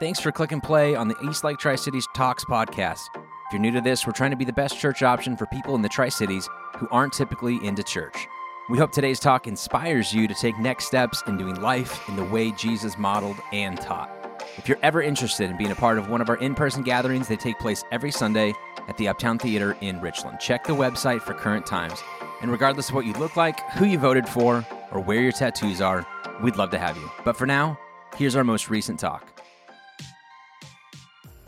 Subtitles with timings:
[0.00, 3.04] Thanks for click and play on the EastLake Tri Cities Talks podcast.
[3.14, 5.74] If you're new to this, we're trying to be the best church option for people
[5.74, 8.26] in the Tri Cities who aren't typically into church.
[8.70, 12.24] We hope today's talk inspires you to take next steps in doing life in the
[12.24, 14.10] way Jesus modeled and taught.
[14.56, 17.28] If you're ever interested in being a part of one of our in person gatherings,
[17.28, 18.54] they take place every Sunday
[18.88, 20.40] at the Uptown Theater in Richland.
[20.40, 22.02] Check the website for current times.
[22.40, 25.82] And regardless of what you look like, who you voted for, or where your tattoos
[25.82, 26.06] are,
[26.42, 27.10] we'd love to have you.
[27.22, 27.78] But for now,
[28.16, 29.39] here's our most recent talk.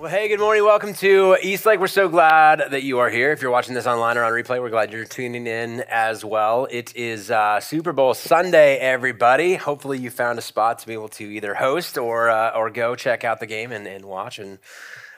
[0.02, 0.64] Well, hey, good morning.
[0.64, 1.78] Welcome to EastLake.
[1.78, 3.30] We're so glad that you are here.
[3.30, 6.66] If you're watching this online or on replay, we're glad you're tuning in as well.
[6.72, 9.54] It is uh, Super Bowl Sunday, everybody.
[9.54, 12.96] Hopefully, you found a spot to be able to either host or uh, or go
[12.96, 14.58] check out the game and, and watch and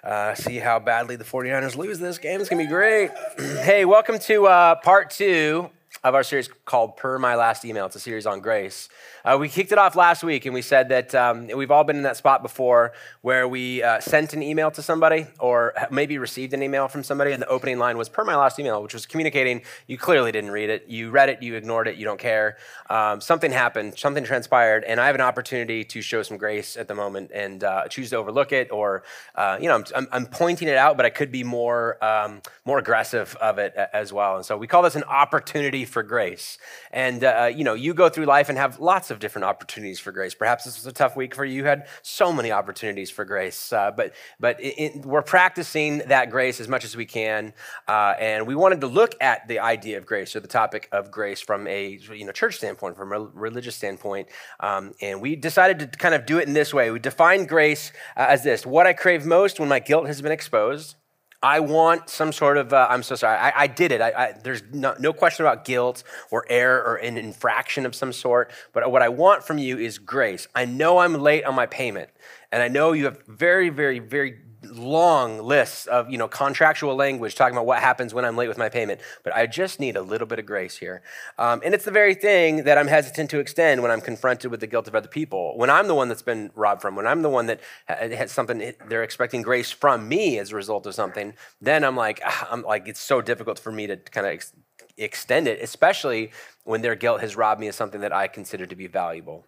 [0.02, 2.42] uh, see how badly the 49ers lose this game.
[2.42, 3.10] It's going to be great.
[3.38, 5.70] hey, welcome to uh, part two
[6.02, 7.86] of our series called Per My Last Email.
[7.86, 8.88] It's a series on grace.
[9.24, 11.96] Uh, we kicked it off last week and we said that um, we've all been
[11.96, 16.52] in that spot before where we uh, sent an email to somebody or maybe received
[16.52, 19.06] an email from somebody and the opening line was per my last email, which was
[19.06, 20.84] communicating you clearly didn't read it.
[20.88, 22.58] You read it, you ignored it, you don't care.
[22.90, 26.86] Um, something happened, something transpired, and I have an opportunity to show some grace at
[26.86, 29.04] the moment and uh, choose to overlook it or,
[29.36, 32.78] uh, you know, I'm, I'm, pointing it out, but I could be more, um, more
[32.78, 34.36] aggressive of it as well.
[34.36, 36.58] And so we call this an opportunity for grace.
[36.92, 40.12] And, uh, you know, you go through life and have lots of different opportunities for
[40.12, 40.34] grace.
[40.34, 41.54] Perhaps this was a tough week for you.
[41.54, 46.30] You had so many opportunities for grace, uh, but but it, it, we're practicing that
[46.30, 47.52] grace as much as we can,
[47.88, 51.10] uh, and we wanted to look at the idea of grace or the topic of
[51.10, 54.28] grace from a you know church standpoint, from a religious standpoint,
[54.60, 56.90] um, and we decided to kind of do it in this way.
[56.90, 60.32] We defined grace uh, as this: what I crave most when my guilt has been
[60.32, 60.96] exposed
[61.44, 64.00] I want some sort of, uh, I'm so sorry, I, I did it.
[64.00, 68.14] I, I, there's no, no, question about guilt or error or an infraction of some
[68.14, 68.50] sort.
[68.72, 70.48] But what I want from you is grace.
[70.54, 72.08] I know I'm late on my payment,
[72.50, 74.38] and I know you have very, very, very
[74.72, 78.58] long lists of you know contractual language talking about what happens when I'm late with
[78.58, 81.02] my payment, but I just need a little bit of grace here.
[81.38, 84.60] Um, and it's the very thing that I'm hesitant to extend when I'm confronted with
[84.60, 85.56] the guilt of other people.
[85.56, 88.72] When I'm the one that's been robbed from, when I'm the one that has something
[88.88, 92.62] they're expecting grace from me as a result of something, then I'm like, ah, I'm
[92.62, 94.52] like, it's so difficult for me to kind of ex-
[94.96, 96.30] extend it, especially
[96.64, 99.44] when their guilt has robbed me of something that I consider to be valuable.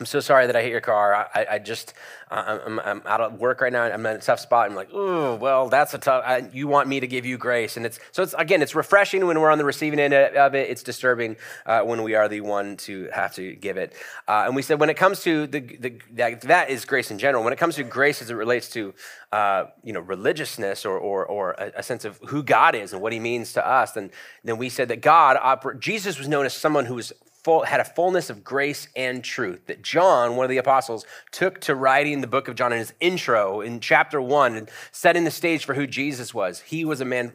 [0.00, 1.28] I'm so sorry that I hit your car.
[1.34, 1.92] I, I just,
[2.30, 3.82] I'm, I'm, out of work right now.
[3.82, 4.70] I'm in a tough spot.
[4.70, 7.76] I'm like, oh, well, that's a tough, I, you want me to give you grace.
[7.76, 10.70] And it's, so it's, again, it's refreshing when we're on the receiving end of it.
[10.70, 13.92] It's disturbing uh, when we are the one to have to give it.
[14.26, 17.18] Uh, and we said when it comes to the, the that, that is grace in
[17.18, 17.44] general.
[17.44, 18.94] When it comes to grace as it relates to,
[19.32, 23.02] uh, you know, religiousness or, or, or a, a, sense of who God is and
[23.02, 24.10] what he means to us, then,
[24.44, 27.12] then we said that God, oper- Jesus was known as someone who was
[27.44, 31.60] full, had a fullness of grace and truth that John, one of the apostles, took
[31.62, 35.30] to writing the book of John in his intro in chapter one and setting the
[35.30, 36.60] stage for who Jesus was.
[36.60, 37.32] He was a man,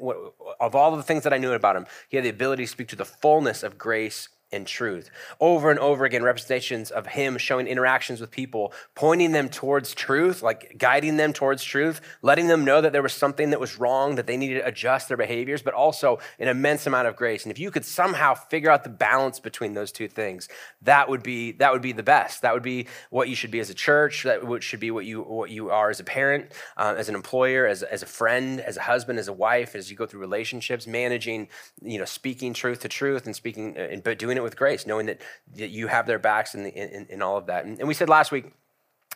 [0.60, 2.88] of all the things that I knew about him, he had the ability to speak
[2.90, 5.10] to the fullness of grace and truth.
[5.40, 10.42] Over and over again, representations of him showing interactions with people, pointing them towards truth,
[10.42, 14.16] like guiding them towards truth, letting them know that there was something that was wrong,
[14.16, 17.44] that they needed to adjust their behaviors, but also an immense amount of grace.
[17.44, 20.48] And if you could somehow figure out the balance between those two things,
[20.82, 22.42] that would be that would be the best.
[22.42, 24.24] That would be what you should be as a church.
[24.24, 27.68] That should be what you what you are as a parent, uh, as an employer,
[27.68, 30.88] as as a friend, as a husband, as a wife, as you go through relationships,
[30.88, 31.50] managing,
[31.82, 35.08] you know, speaking truth to truth and speaking, uh, but doing it with grace, knowing
[35.08, 35.22] that,
[35.56, 37.66] that you have their backs in, in, in all of that.
[37.66, 38.46] And, and we said last week,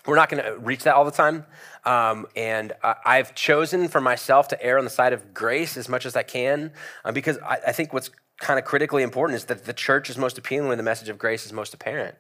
[0.06, 1.46] we're not going to reach that all the time.
[1.86, 6.06] Um, and I've chosen for myself to err on the side of grace as much
[6.06, 6.72] as I can
[7.06, 10.18] uh, because I, I think what's kind of critically important is that the church is
[10.18, 12.16] most appealing when the message of grace is most apparent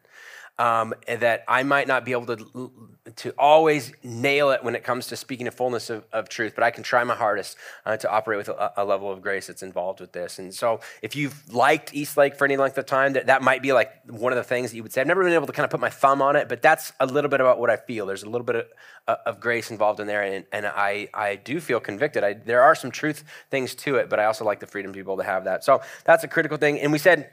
[0.59, 2.71] um, that I might not be able to,
[3.15, 6.65] to always nail it when it comes to speaking a fullness of, of truth, but
[6.65, 9.63] I can try my hardest uh, to operate with a, a, level of grace that's
[9.63, 10.37] involved with this.
[10.37, 13.71] And so, if you've liked EastLake for any length of time, that, that might be
[13.71, 14.99] like one of the things that you would say.
[14.99, 17.05] I've never been able to kind of put my thumb on it, but that's a
[17.05, 18.05] little bit about what I feel.
[18.05, 18.65] There's a little bit of,
[19.07, 22.25] uh, of grace involved in there, and, and I, I do feel convicted.
[22.25, 24.97] I, there are some truth things to it, but I also like the freedom to
[24.97, 25.63] be able to have that.
[25.63, 26.81] So, that's a critical thing.
[26.81, 27.29] And we said,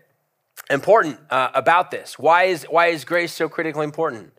[0.70, 2.18] important uh, about this.
[2.18, 4.32] Why is, why is grace so critically important?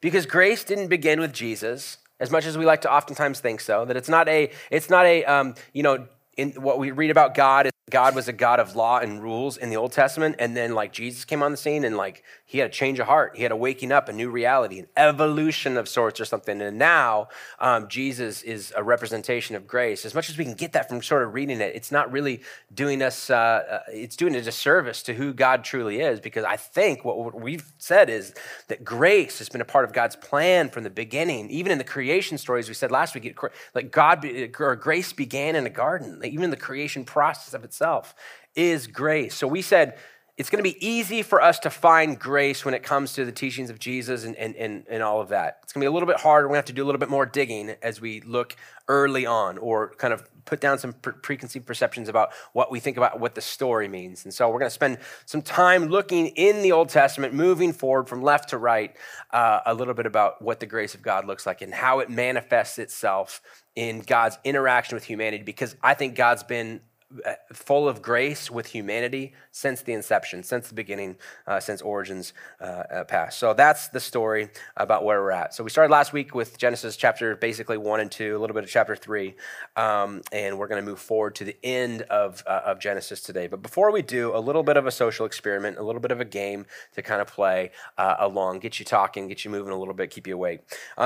[0.00, 3.84] Because grace didn't begin with Jesus, as much as we like to oftentimes think so.
[3.84, 6.06] That it's not a, it's not a, um, you know,
[6.36, 9.58] in what we read about God is God was a God of law and rules
[9.58, 12.58] in the Old Testament, and then like Jesus came on the scene and like he
[12.58, 15.76] had a change of heart, he had a waking up, a new reality, an evolution
[15.76, 16.62] of sorts or something.
[16.62, 20.06] And now um, Jesus is a representation of grace.
[20.06, 22.40] As much as we can get that from sort of reading it, it's not really
[22.72, 23.28] doing us.
[23.28, 27.38] Uh, uh, it's doing a disservice to who God truly is, because I think what
[27.38, 28.32] we've said is
[28.68, 31.50] that grace has been a part of God's plan from the beginning.
[31.50, 33.38] Even in the creation stories we said last week,
[33.74, 34.24] like God
[34.58, 38.14] or grace began in a garden even the creation process of itself
[38.54, 39.34] is grace.
[39.34, 39.98] So we said
[40.38, 43.32] it's going to be easy for us to find grace when it comes to the
[43.32, 45.58] teachings of Jesus and, and, and, and all of that.
[45.62, 46.46] It's going to be a little bit harder.
[46.46, 48.56] We're going to have to do a little bit more digging as we look
[48.88, 52.96] early on or kind of put down some pre- preconceived perceptions about what we think
[52.96, 54.24] about what the story means.
[54.24, 58.08] And so we're going to spend some time looking in the Old Testament, moving forward
[58.08, 58.96] from left to right,
[59.32, 62.08] uh, a little bit about what the grace of God looks like and how it
[62.08, 63.42] manifests itself
[63.76, 66.80] in God's interaction with humanity, because I think God's been
[67.52, 71.16] full of grace with humanity since the inception, since the beginning,
[71.46, 73.38] uh, since origins uh, uh, past.
[73.38, 75.54] So that's the story about where we're at.
[75.54, 78.64] So we started last week with Genesis chapter basically one and two, a little bit
[78.64, 79.34] of chapter three,
[79.76, 83.46] um, and we're going to move forward to the end of, uh, of Genesis today.
[83.46, 86.20] But before we do, a little bit of a social experiment, a little bit of
[86.20, 89.78] a game to kind of play uh, along, get you talking, get you moving a
[89.78, 90.60] little bit, keep you awake.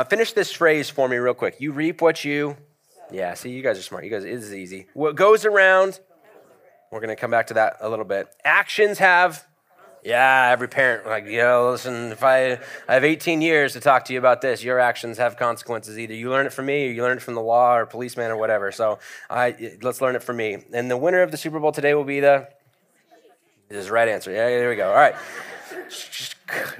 [0.09, 1.57] finish this phrase for me real quick.
[1.61, 2.57] You reap what you
[3.11, 4.05] yeah, see, you guys are smart.
[4.05, 4.87] You guys, it is easy.
[4.95, 6.01] What goes around,
[6.91, 8.29] we're going to come back to that a little bit.
[8.45, 9.47] Actions have,
[10.05, 12.59] yeah, every parent, like, know, listen, if I,
[12.89, 15.99] I have 18 years to talk to you about this, your actions have consequences.
[15.99, 18.31] Either you learn it from me or you learn it from the law or policeman
[18.31, 18.73] or whatever.
[18.73, 18.99] So
[19.29, 20.59] I, let's learn it from me.
[20.73, 22.49] And the winner of the Super Bowl today will be the,
[23.69, 24.31] this is the right answer.
[24.31, 24.89] Yeah, there we go.
[24.89, 25.15] All right.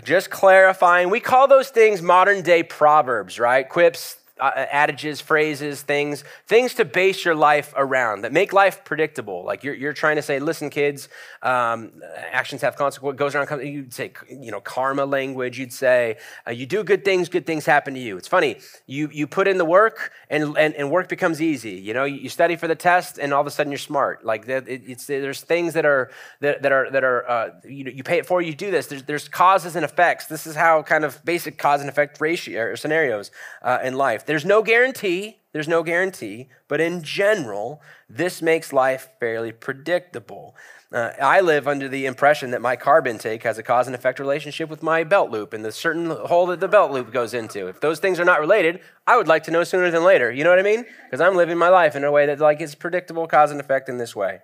[0.03, 3.69] Just, clarifying, we call those things modern day proverbs, right?
[3.69, 9.45] Quips, adages, phrases, things, things to base your life around that make life predictable.
[9.45, 11.09] Like you're, you're trying to say, listen, kids,
[11.43, 11.93] um,
[12.31, 13.19] actions have consequences.
[13.19, 15.59] Goes around, you'd say, you know, karma language.
[15.59, 16.17] You'd say,
[16.47, 18.19] uh, you do good things, good things happen to you.
[18.19, 18.59] It's funny.
[18.87, 21.73] You, you put in the work and, and, and work becomes easy.
[21.73, 24.25] You know, you study for the test and all of a sudden you're smart.
[24.25, 26.11] Like it, it's, there's things that are,
[26.41, 28.87] that, that are, that are, uh, you, you pay it for, you do this.
[28.89, 30.27] There's, there's causes and effects.
[30.27, 33.31] This is how kind of basic cause and effect ratio or scenarios
[33.63, 34.26] uh, in life.
[34.27, 40.55] There's no guarantee, there's no guarantee, but in general, this makes life fairly predictable.
[40.93, 44.21] Uh, I live under the impression that my carb intake has a cause and effect
[44.21, 47.67] relationship with my belt loop and the certain hole that the belt loop goes into.
[47.67, 50.31] If those things are not related, I would like to know sooner than later.
[50.31, 50.85] You know what I mean?
[51.05, 53.89] Because I'm living my life in a way that like is predictable cause and effect
[53.89, 54.41] in this way.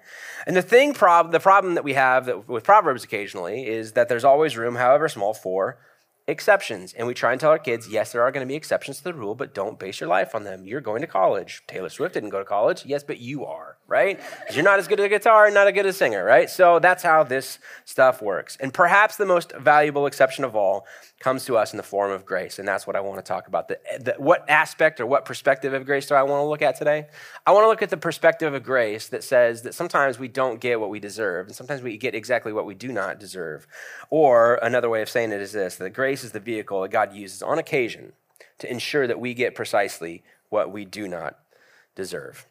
[0.46, 4.08] And the thing, prob- the problem that we have that, with proverbs occasionally is that
[4.08, 5.78] there's always room, however small, for
[6.26, 6.92] exceptions.
[6.92, 9.04] And we try and tell our kids, yes, there are going to be exceptions to
[9.04, 10.64] the rule, but don't base your life on them.
[10.64, 11.62] You're going to college.
[11.66, 12.84] Taylor Swift didn't go to college.
[12.86, 14.18] Yes, but you are, right?
[14.40, 16.48] Because you're not as good at a guitar and not as good a singer, right?
[16.48, 18.56] So that's how this stuff works.
[18.58, 20.86] And perhaps the most valuable exception of all
[21.20, 22.58] comes to us in the form of grace.
[22.58, 23.68] And that's what I want to talk about.
[23.68, 26.78] The, the, what aspect or what perspective of grace do I want to look at
[26.78, 27.06] today?
[27.46, 30.58] I want to look at the perspective of grace that says that sometimes we don't
[30.58, 33.66] get what we deserve, and sometimes we get exactly what we do not deserve.
[34.08, 37.14] Or another way of saying it is this that grace is the vehicle that God
[37.14, 38.14] uses on occasion
[38.58, 41.38] to ensure that we get precisely what we do not
[41.94, 42.46] deserve.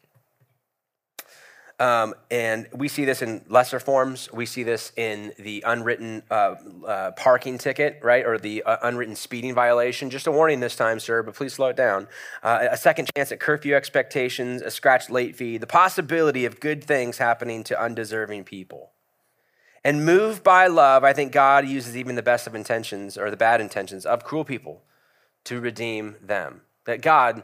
[1.82, 4.30] Um, and we see this in lesser forms.
[4.32, 6.54] We see this in the unwritten uh,
[6.86, 8.24] uh, parking ticket, right?
[8.24, 10.08] Or the uh, unwritten speeding violation.
[10.08, 12.06] Just a warning this time, sir, but please slow it down.
[12.40, 16.84] Uh, a second chance at curfew expectations, a scratched late fee, the possibility of good
[16.84, 18.92] things happening to undeserving people.
[19.82, 23.36] And moved by love, I think God uses even the best of intentions or the
[23.36, 24.84] bad intentions of cruel people
[25.42, 26.60] to redeem them.
[26.84, 27.42] That God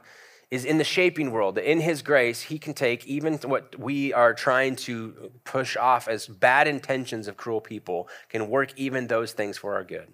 [0.50, 4.12] is in the shaping world, that in His grace, He can take even what we
[4.12, 9.32] are trying to push off as bad intentions of cruel people, can work even those
[9.32, 10.12] things for our good.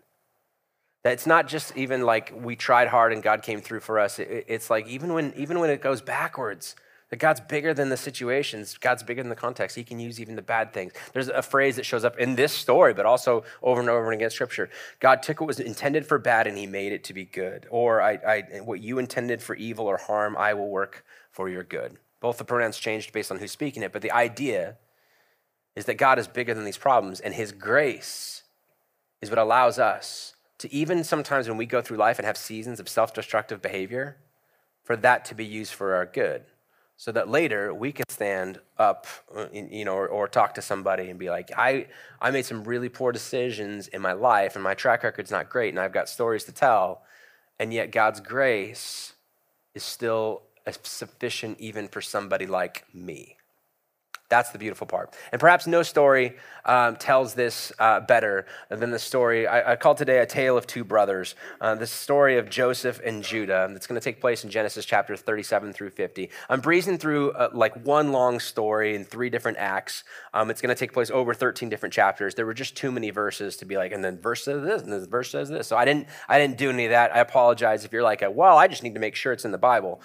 [1.05, 4.19] That it's not just even like we tried hard and God came through for us.
[4.19, 6.75] It's like even when, even when it goes backwards,
[7.11, 9.77] that God's bigger than the situations, God's bigger than the context.
[9.77, 10.93] He can use even the bad things.
[11.13, 14.15] There's a phrase that shows up in this story, but also over and over and
[14.15, 14.71] again in Scripture.
[15.01, 17.67] God took what was intended for bad and he made it to be good.
[17.71, 21.63] Or I, I, what you intended for evil or harm, I will work for your
[21.63, 21.99] good.
[22.21, 24.77] Both the pronouns changed based on who's speaking it, but the idea
[25.77, 28.45] is that God is bigger than these problems, and his grace
[29.21, 32.79] is what allows us to, even sometimes when we go through life and have seasons
[32.79, 34.17] of self destructive behavior,
[34.85, 36.45] for that to be used for our good
[36.97, 41.11] so that later we can stand up uh, you know or, or, talk to somebody
[41.11, 41.87] and be like I,
[42.21, 45.71] I made some really poor decisions in my life and my track record's not great
[45.71, 47.03] and i've got stories to tell
[47.59, 49.15] and yet god's grace
[49.75, 50.43] is still
[50.83, 53.37] sufficient even for somebody like me
[54.31, 55.15] That's the beautiful part.
[55.33, 59.95] And perhaps no story um, tells this uh, better than the story I, I call
[59.95, 61.35] today a tale of two brothers.
[61.61, 63.69] Uh, the story of Joseph and Judah.
[63.71, 66.31] That's going to take place in Genesis chapter 37 through 50.
[66.49, 70.05] I'm breezing through uh, like one long story in three different acts.
[70.33, 72.35] Um, it's going to take place over 13 different chapters.
[72.35, 74.91] There were just too many verses to be like, and then verse says this, and
[74.91, 75.67] then verse says this.
[75.67, 77.15] So I didn't, I didn't do any of that.
[77.15, 79.59] I apologize if you're like, well, I just need to make sure it's in the
[79.59, 80.01] Bible.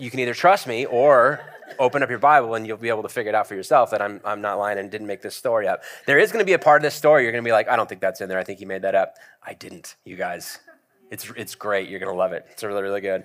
[0.00, 1.40] You can either trust me or
[1.78, 4.00] open up your Bible and you'll be able to figure it out for yourself that
[4.00, 5.82] I'm, I'm not lying and didn't make this story up.
[6.06, 7.68] There is going to be a part of this story you're going to be like,
[7.68, 8.38] I don't think that's in there.
[8.38, 9.16] I think you made that up.
[9.42, 10.58] I didn't, you guys.
[11.10, 11.90] It's, it's great.
[11.90, 12.46] You're going to love it.
[12.50, 13.24] It's really, really good.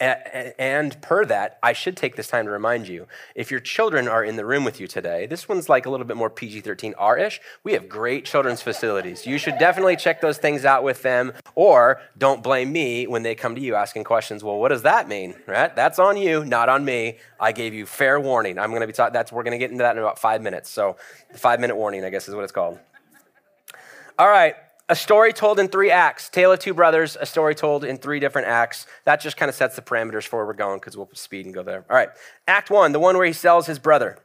[0.00, 4.22] And per that, I should take this time to remind you if your children are
[4.22, 6.94] in the room with you today, this one's like a little bit more PG 13
[6.96, 7.40] R ish.
[7.64, 9.26] We have great children's facilities.
[9.26, 13.34] You should definitely check those things out with them, or don't blame me when they
[13.34, 14.44] come to you asking questions.
[14.44, 15.34] Well, what does that mean?
[15.46, 15.74] Right?
[15.74, 17.18] That's on you, not on me.
[17.40, 18.56] I gave you fair warning.
[18.56, 20.42] I'm going to be talking, that's, we're going to get into that in about five
[20.42, 20.70] minutes.
[20.70, 20.96] So,
[21.32, 22.78] the five minute warning, I guess, is what it's called.
[24.16, 24.54] All right,
[24.88, 26.28] a story told in three acts.
[26.28, 28.86] Tale of Two Brothers, a story told in three different acts.
[29.04, 31.54] That just kind of sets the parameters for where we're going because we'll speed and
[31.54, 31.84] go there.
[31.90, 32.08] All right.
[32.46, 34.18] Act one, the one where he sells his brother.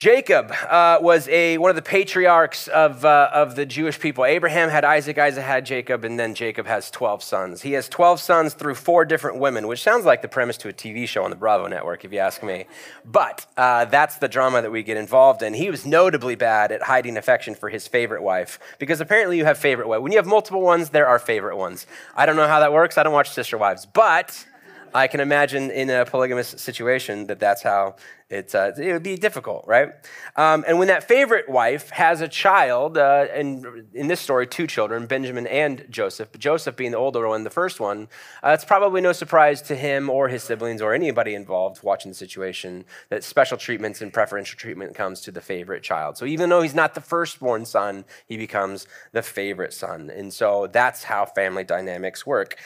[0.00, 4.24] Jacob uh, was a, one of the patriarchs of, uh, of the Jewish people.
[4.24, 7.62] Abraham had Isaac, Isaac had Jacob, and then Jacob has 12 sons.
[7.62, 10.72] He has 12 sons through four different women, which sounds like the premise to a
[10.72, 12.66] TV show on the Bravo network, if you ask me.
[13.04, 15.52] But uh, that's the drama that we get involved in.
[15.52, 19.58] He was notably bad at hiding affection for his favorite wife, because apparently you have
[19.58, 20.00] favorite wife.
[20.00, 21.88] When you have multiple ones, there are favorite ones.
[22.14, 22.98] I don't know how that works.
[22.98, 24.46] I don't watch Sister Wives, but
[24.94, 27.96] I can imagine in a polygamous situation that that's how
[28.30, 29.88] it's, uh, it would be difficult, right?
[30.36, 34.66] Um, and when that favorite wife has a child, uh, and in this story, two
[34.66, 38.08] children, Benjamin and Joseph, Joseph being the older one, the first one,
[38.42, 42.14] uh, it's probably no surprise to him or his siblings or anybody involved watching the
[42.14, 46.18] situation that special treatments and preferential treatment comes to the favorite child.
[46.18, 50.10] So even though he's not the firstborn son, he becomes the favorite son.
[50.10, 52.56] And so that's how family dynamics work.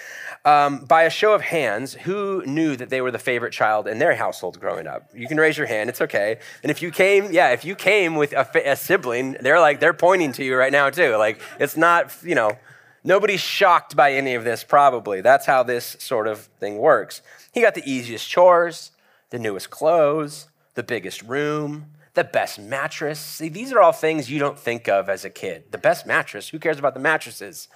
[0.44, 4.00] Um, by a show of hands, who knew that they were the favorite child in
[4.00, 5.08] their household growing up?
[5.14, 5.90] You can raise raise your hand.
[5.90, 6.38] It's okay.
[6.62, 9.92] And if you came, yeah, if you came with a, a sibling, they're like, they're
[9.92, 11.16] pointing to you right now, too.
[11.16, 12.52] Like, it's not, you know,
[13.04, 15.20] nobody's shocked by any of this, probably.
[15.20, 17.20] That's how this sort of thing works.
[17.52, 18.92] He got the easiest chores,
[19.28, 23.18] the newest clothes, the biggest room, the best mattress.
[23.18, 25.64] See, these are all things you don't think of as a kid.
[25.70, 27.68] The best mattress, who cares about the mattresses?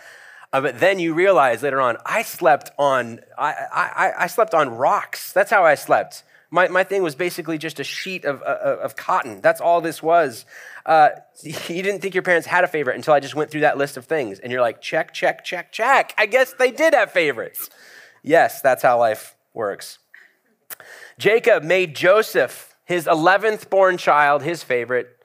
[0.50, 4.70] Uh, but then you realize later on, I slept on, I, I, I slept on
[4.70, 5.32] rocks.
[5.32, 6.22] That's how I slept.
[6.50, 9.40] My, my thing was basically just a sheet of, uh, uh, of cotton.
[9.40, 10.44] That's all this was.
[10.84, 11.10] Uh,
[11.42, 13.96] you didn't think your parents had a favorite until I just went through that list
[13.96, 14.38] of things.
[14.38, 16.14] And you're like, check, check, check, check.
[16.16, 17.68] I guess they did have favorites.
[18.22, 19.98] Yes, that's how life works.
[21.18, 25.15] Jacob made Joseph, his 11th born child, his favorite,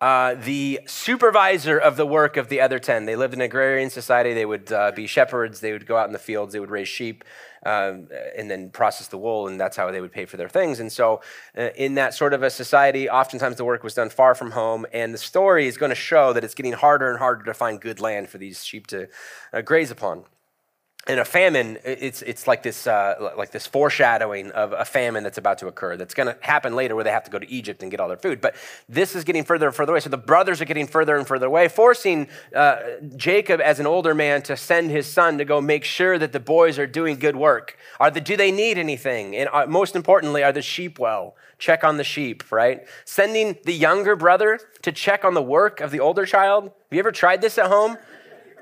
[0.00, 3.06] uh, the supervisor of the work of the other 10.
[3.06, 4.34] They lived in an agrarian society.
[4.34, 5.60] They would uh, be shepherds.
[5.60, 6.52] They would go out in the fields.
[6.52, 7.24] They would raise sheep
[7.64, 10.80] um, and then process the wool, and that's how they would pay for their things.
[10.80, 11.22] And so,
[11.56, 14.84] uh, in that sort of a society, oftentimes the work was done far from home.
[14.92, 17.80] And the story is going to show that it's getting harder and harder to find
[17.80, 19.08] good land for these sheep to
[19.54, 20.24] uh, graze upon
[21.08, 25.38] in a famine, it's, it's like, this, uh, like this foreshadowing of a famine that's
[25.38, 27.82] about to occur that's going to happen later where they have to go to Egypt
[27.82, 28.40] and get all their food.
[28.40, 28.56] But
[28.88, 30.00] this is getting further and further away.
[30.00, 32.78] So the brothers are getting further and further away, forcing uh,
[33.14, 36.40] Jacob as an older man to send his son to go make sure that the
[36.40, 37.76] boys are doing good work.
[38.00, 39.36] Are the, do they need anything?
[39.36, 41.36] And uh, most importantly, are the sheep well?
[41.58, 42.84] Check on the sheep, right?
[43.04, 46.64] Sending the younger brother to check on the work of the older child.
[46.64, 47.96] Have you ever tried this at home?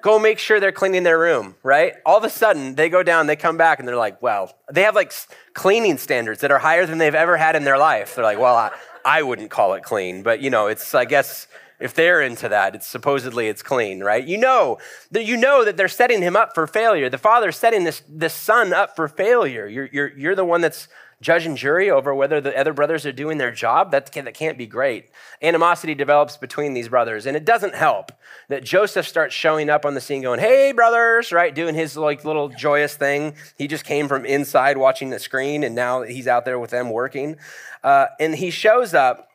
[0.04, 1.94] Go make sure they're cleaning their room, right?
[2.04, 4.82] All of a sudden, they go down, they come back, and they're like, well, they
[4.82, 5.14] have like
[5.54, 8.14] cleaning standards that are higher than they've ever had in their life.
[8.14, 8.70] They're like, well, I,
[9.02, 11.46] I wouldn't call it clean, but you know, it's, I guess,
[11.80, 14.22] if they're into that, it's supposedly it's clean, right?
[14.22, 14.76] You know
[15.10, 17.08] that you know that they're setting him up for failure.
[17.08, 19.66] The father's setting this, this son up for failure.
[19.66, 20.86] You're, you're, you're the one that's
[21.20, 24.34] judge and jury over whether the other brothers are doing their job, that, can, that
[24.34, 25.10] can't be great.
[25.42, 28.12] Animosity develops between these brothers, and it doesn't help
[28.48, 31.54] that Joseph starts showing up on the scene going, hey, brothers, right?
[31.54, 33.34] Doing his like little joyous thing.
[33.56, 36.90] He just came from inside watching the screen, and now he's out there with them
[36.90, 37.36] working.
[37.82, 39.28] Uh, and he shows up,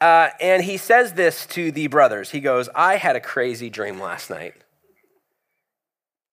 [0.00, 2.30] uh, and he says this to the brothers.
[2.30, 4.54] He goes, I had a crazy dream last night.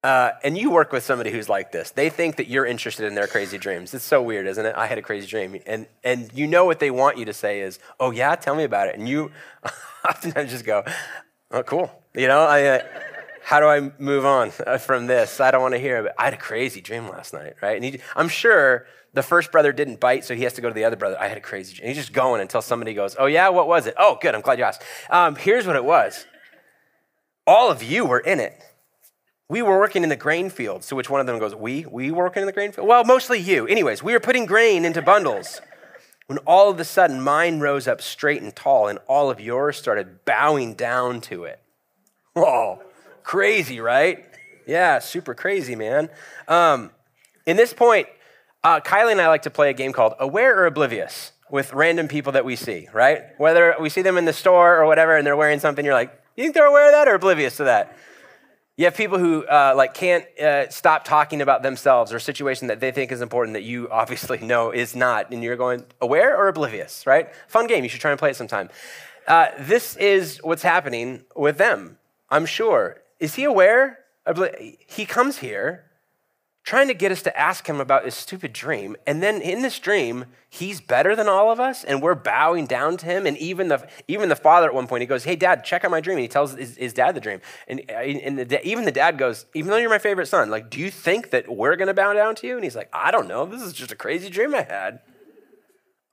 [0.02, 1.92] Uh, and you work with somebody who's like this.
[1.92, 3.94] They think that you're interested in their crazy dreams.
[3.94, 4.74] It's so weird, isn't it?
[4.78, 5.60] I had a crazy dream.
[5.66, 8.64] And, and you know what they want you to say is, oh, yeah, tell me
[8.64, 8.96] about it.
[8.98, 9.32] And you
[10.10, 10.86] oftentimes just go,
[11.52, 11.92] oh, cool.
[12.16, 12.80] You know, I, uh,
[13.44, 15.42] how do I move on from this?
[15.42, 16.14] I don't want to hear it.
[16.18, 17.76] I had a crazy dream last night, right?
[17.76, 20.74] And he, I'm sure the first brother didn't bite, so he has to go to
[20.74, 21.20] the other brother.
[21.20, 21.90] I had a crazy dream.
[21.90, 23.96] He's just going until somebody goes, Oh, yeah, what was it?
[23.98, 24.34] Oh, good.
[24.34, 24.84] I'm glad you asked.
[25.10, 26.26] Um, here's what it was
[27.50, 28.64] all of you were in it.
[29.50, 30.84] We were working in the grain field.
[30.84, 31.86] So which one of them goes, We?
[31.86, 32.88] We working in the grain field?
[32.88, 33.66] Well, mostly you.
[33.68, 35.60] Anyways, we were putting grain into bundles
[36.28, 39.78] when all of a sudden mine rose up straight and tall and all of yours
[39.78, 41.60] started bowing down to it.
[42.34, 42.84] Whoa,
[43.24, 44.24] crazy, right?
[44.68, 46.10] Yeah, super crazy, man.
[46.48, 46.92] Um,
[47.48, 48.08] in this point,
[48.64, 52.08] uh, Kylie and I like to play a game called Aware or Oblivious with random
[52.08, 53.24] people that we see, right?
[53.40, 56.14] Whether we see them in the store or whatever and they're wearing something, you're like,
[56.36, 57.98] you think they're aware of that or oblivious to that?
[58.80, 62.70] You have people who uh, like can't uh, stop talking about themselves or a situation
[62.70, 66.38] that they think is important that you obviously know is not, and you're going aware
[66.38, 67.28] or oblivious, right?
[67.50, 67.84] Fun game.
[67.84, 68.70] You should try and play it sometime.
[69.28, 71.98] Uh, this is what's happening with them.
[72.30, 73.02] I'm sure.
[73.20, 74.00] Is he aware?
[74.88, 75.84] He comes here
[76.64, 78.96] trying to get us to ask him about his stupid dream.
[79.08, 82.98] And then in this dream, he's better than all of us, and we're bowing down
[82.98, 83.26] to him.
[83.26, 85.92] And even the, even the father at one point, he goes, Hey, dad, check out
[85.92, 86.18] my dream.
[86.18, 87.42] And he tells his, his dad the dream.
[87.68, 90.80] And, and the, even the dad goes, Even though you're my favorite son, like, do
[90.80, 92.56] you think that we're going to bow down to you?
[92.56, 93.46] And he's like, I don't know.
[93.46, 95.00] This is just a crazy dream I had.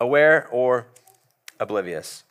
[0.00, 0.86] Aware or
[1.58, 2.24] oblivious.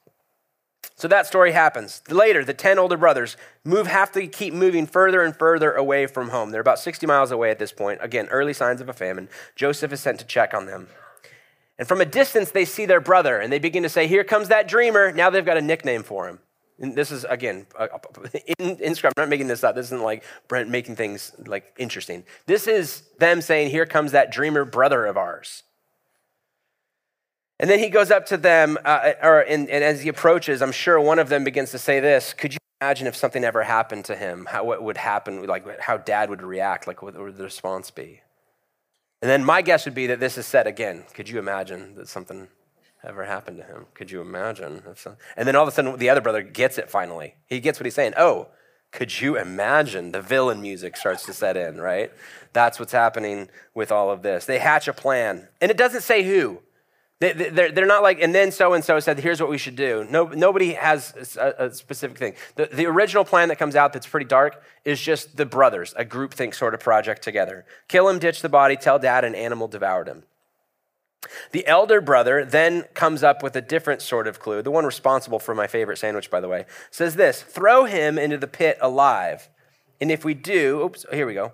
[0.98, 2.02] So that story happens.
[2.10, 3.36] Later, the 10 older brothers
[3.66, 6.52] move, have to keep moving further and further away from home.
[6.52, 8.00] They're about 60 miles away at this point.
[8.02, 9.28] Again, early signs of a famine.
[9.56, 10.88] Joseph is sent to check on them.
[11.78, 14.48] And from a distance, they see their brother and they begin to say, Here comes
[14.48, 15.12] that dreamer.
[15.12, 16.40] Now they've got a nickname for him.
[16.80, 17.68] And this is, again,
[18.60, 19.76] in, in script, I'm not making this up.
[19.76, 22.24] This isn't like Brent making things like interesting.
[22.48, 25.64] This is them saying, Here comes that dreamer brother of ours.
[27.60, 30.74] And then he goes up to them, uh, or, and, and, as he approaches, I'm
[30.74, 34.06] sure one of them begins to say this Could you imagine if something ever happened
[34.06, 34.46] to him?
[34.50, 35.46] How what would happen?
[35.46, 36.88] Like how dad would react?
[36.88, 38.22] Like what would the response be?
[39.22, 41.06] And then my guess would be that this is said again.
[41.14, 42.50] Could you imagine that something
[43.04, 43.86] ever happened to him?
[43.94, 44.84] Could you imagine?
[45.38, 47.36] And then all of a sudden, the other brother gets it finally.
[47.48, 48.14] He gets what he's saying.
[48.18, 48.50] Oh,
[48.92, 50.12] could you imagine?
[50.12, 52.12] The villain music starts to set in, right?
[52.54, 54.46] That's what's happening with all of this.
[54.46, 56.62] They hatch a plan, and it doesn't say who.
[57.20, 57.32] They,
[57.78, 60.06] are not like, and then so and so said, here's what we should do.
[60.10, 62.34] No, nobody has a, specific thing.
[62.56, 66.04] The, the original plan that comes out that's pretty dark is just the brothers, a
[66.04, 67.66] groupthink sort of project together.
[67.88, 70.24] Kill him, ditch the body, tell dad an animal devoured him.
[71.54, 74.62] The elder brother then comes up with a different sort of clue.
[74.62, 78.38] The one responsible for my favorite sandwich, by the way, says this throw him into
[78.38, 79.50] the pit alive.
[80.02, 81.54] And if we do, oops, here we go.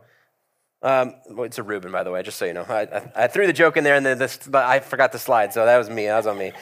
[0.83, 2.65] Um, well, it's a Reuben, by the way, just so you know.
[2.67, 5.53] I, I, I threw the joke in there and then this, I forgot the slide,
[5.53, 6.07] so that was me.
[6.07, 6.53] That was on me.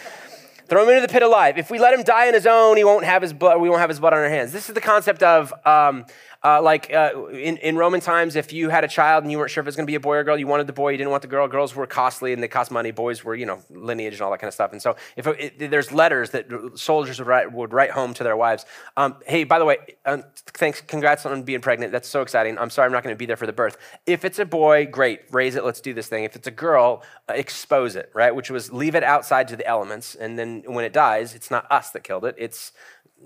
[0.67, 1.57] Throw him into the pit alive.
[1.57, 3.59] If we let him die on his own, he won't have his blood.
[3.59, 4.51] We won't have his blood on our hands.
[4.51, 6.05] This is the concept of um,
[6.43, 9.51] uh, like uh, in, in Roman times, if you had a child and you weren't
[9.51, 10.89] sure if it was going to be a boy or girl, you wanted the boy,
[10.89, 11.47] you didn't want the girl.
[11.47, 12.91] Girls were costly and they cost money.
[12.91, 14.71] Boys were, you know, lineage and all that kind of stuff.
[14.71, 18.23] And so if it, it, there's letters that soldiers would write, would write home to
[18.23, 21.91] their wives, um, hey, by the way, um, thanks, congrats on being pregnant.
[21.91, 22.57] That's so exciting.
[22.57, 23.77] I'm sorry I'm not going to be there for the birth.
[24.05, 25.65] If it's a boy, great, raise it.
[25.65, 26.23] Let's do this thing.
[26.23, 28.33] If it's a girl, uh, expose it, right?
[28.33, 31.69] Which was leave it outside to the elements, and then when it dies, it's not
[31.69, 32.35] us that killed it.
[32.37, 32.71] It's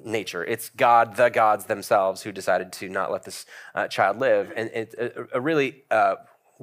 [0.03, 0.43] nature.
[0.43, 4.51] It's God, the gods themselves, who decided to not let this uh, child live.
[4.55, 6.15] And it's a, a really uh,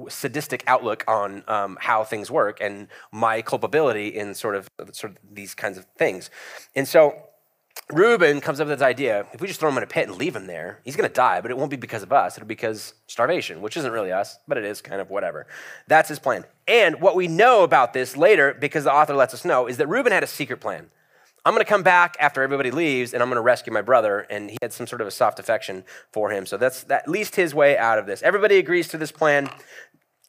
[0.09, 5.17] sadistic outlook on um, how things work and my culpability in sort of sort of
[5.33, 6.29] these kinds of things.
[6.75, 7.27] And so
[7.91, 10.17] Reuben comes up with this idea: if we just throw him in a pit and
[10.17, 11.41] leave him there, he's going to die.
[11.41, 14.37] But it won't be because of us; it'll be because starvation, which isn't really us,
[14.47, 15.47] but it is kind of whatever.
[15.87, 16.45] That's his plan.
[16.67, 19.87] And what we know about this later, because the author lets us know, is that
[19.87, 20.89] Reuben had a secret plan.
[21.43, 24.27] I'm going to come back after everybody leaves and I'm going to rescue my brother.
[24.29, 26.45] And he had some sort of a soft affection for him.
[26.45, 28.21] So that's at least his way out of this.
[28.21, 29.49] Everybody agrees to this plan.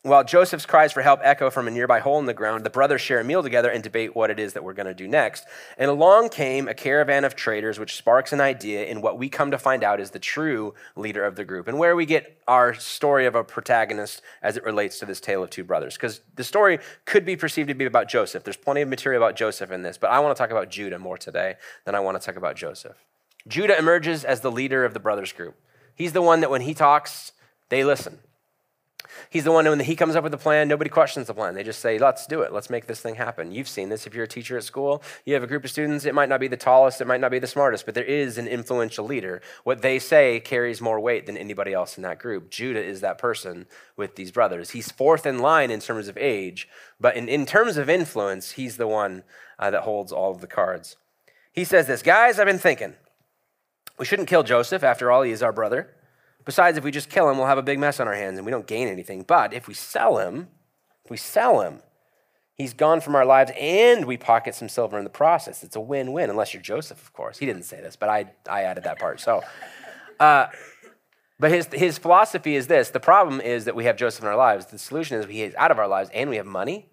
[0.04, 3.00] While Joseph's cries for help echo from a nearby hole in the ground, the brothers
[3.00, 5.44] share a meal together and debate what it is that we're going to do next.
[5.78, 9.52] And along came a caravan of traders, which sparks an idea in what we come
[9.52, 12.74] to find out is the true leader of the group, and where we get our
[12.74, 15.94] story of a protagonist as it relates to this tale of two brothers.
[15.94, 18.42] Because the story could be perceived to be about Joseph.
[18.42, 20.98] There's plenty of material about Joseph in this, but I want to talk about Judah
[20.98, 22.96] more today than I want to talk about Joseph.
[23.46, 25.54] Judah emerges as the leader of the brothers group.
[25.94, 27.30] He's the one that when he talks,
[27.68, 28.18] they listen.
[29.30, 31.54] He's the one when he comes up with a plan, nobody questions the plan.
[31.54, 32.52] They just say, let's do it.
[32.52, 33.52] Let's make this thing happen.
[33.52, 34.06] You've seen this.
[34.06, 36.04] If you're a teacher at school, you have a group of students.
[36.04, 38.38] It might not be the tallest, it might not be the smartest, but there is
[38.38, 39.40] an influential leader.
[39.64, 42.50] What they say carries more weight than anybody else in that group.
[42.50, 44.70] Judah is that person with these brothers.
[44.70, 46.68] He's fourth in line in terms of age,
[47.00, 49.24] but in, in terms of influence, he's the one
[49.58, 50.96] uh, that holds all of the cards.
[51.52, 52.94] He says this Guys, I've been thinking.
[53.98, 54.82] We shouldn't kill Joseph.
[54.82, 55.94] After all, he is our brother.
[56.44, 58.44] Besides, if we just kill him, we'll have a big mess on our hands and
[58.44, 59.22] we don't gain anything.
[59.22, 60.48] But if we sell him,
[61.04, 61.80] if we sell him,
[62.54, 65.62] he's gone from our lives and we pocket some silver in the process.
[65.62, 67.38] It's a win win, unless you're Joseph, of course.
[67.38, 69.20] He didn't say this, but I, I added that part.
[69.20, 69.42] So,
[70.18, 70.46] uh,
[71.38, 74.36] but his, his philosophy is this the problem is that we have Joseph in our
[74.36, 74.66] lives.
[74.66, 76.88] The solution is he is out of our lives and we have money.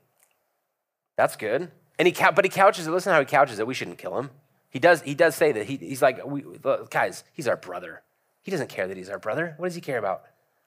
[1.18, 1.72] That's good.
[1.98, 2.92] And he, but he couches it.
[2.92, 3.68] Listen how he couches it.
[3.68, 4.30] We shouldn't kill him.
[4.70, 5.66] He does, he does say that.
[5.66, 6.46] He, he's like, we,
[6.90, 8.02] guys, he's our brother.
[8.50, 9.54] He doesn't care that he's our brother.
[9.58, 10.24] What does he care about?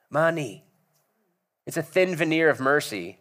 [0.09, 0.62] Money.
[1.66, 3.18] It's a thin veneer of mercy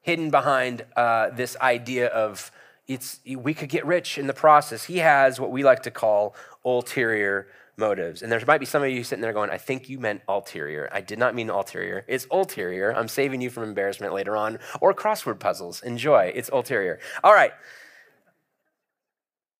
[0.00, 2.52] hidden behind uh, this idea of
[2.86, 4.84] it's, we could get rich in the process.
[4.84, 8.22] He has what we like to call ulterior motives.
[8.22, 10.88] And there might be some of you sitting there going, I think you meant ulterior.
[10.92, 12.04] I did not mean ulterior.
[12.06, 12.94] It's ulterior.
[12.94, 14.60] I'm saving you from embarrassment later on.
[14.80, 15.82] Or crossword puzzles.
[15.82, 16.30] Enjoy.
[16.32, 17.00] It's ulterior.
[17.24, 17.50] All right.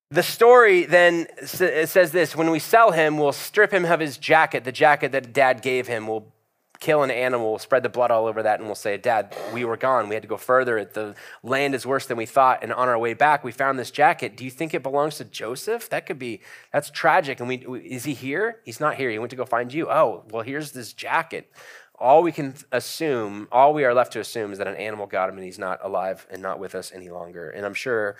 [0.09, 4.63] The story then says this when we sell him, we'll strip him of his jacket,
[4.63, 6.07] the jacket that dad gave him.
[6.07, 6.31] We'll
[6.79, 9.65] kill an animal, we'll spread the blood all over that, and we'll say, Dad, we
[9.65, 10.07] were gone.
[10.07, 10.85] We had to go further.
[10.85, 12.59] The land is worse than we thought.
[12.61, 14.37] And on our way back, we found this jacket.
[14.37, 15.89] Do you think it belongs to Joseph?
[15.89, 16.41] That could be,
[16.71, 17.39] that's tragic.
[17.39, 18.59] And we, is he here?
[18.63, 19.09] He's not here.
[19.09, 19.89] He went to go find you.
[19.89, 21.51] Oh, well, here's this jacket
[21.99, 25.29] all we can assume, all we are left to assume is that an animal got
[25.29, 27.49] him and he's not alive and not with us any longer.
[27.49, 28.17] And I'm sure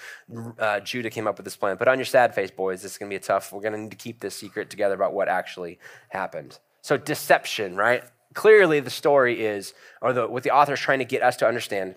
[0.58, 1.78] uh, Judah came up with this plan.
[1.78, 2.82] Put on your sad face, boys.
[2.82, 4.72] This is going to be a tough, we're going to need to keep this secret
[4.72, 5.78] together about what actually
[6.10, 6.58] happened.
[6.82, 8.04] So, deception, right?
[8.34, 11.48] Clearly, the story is, or the, what the author is trying to get us to
[11.48, 11.96] understand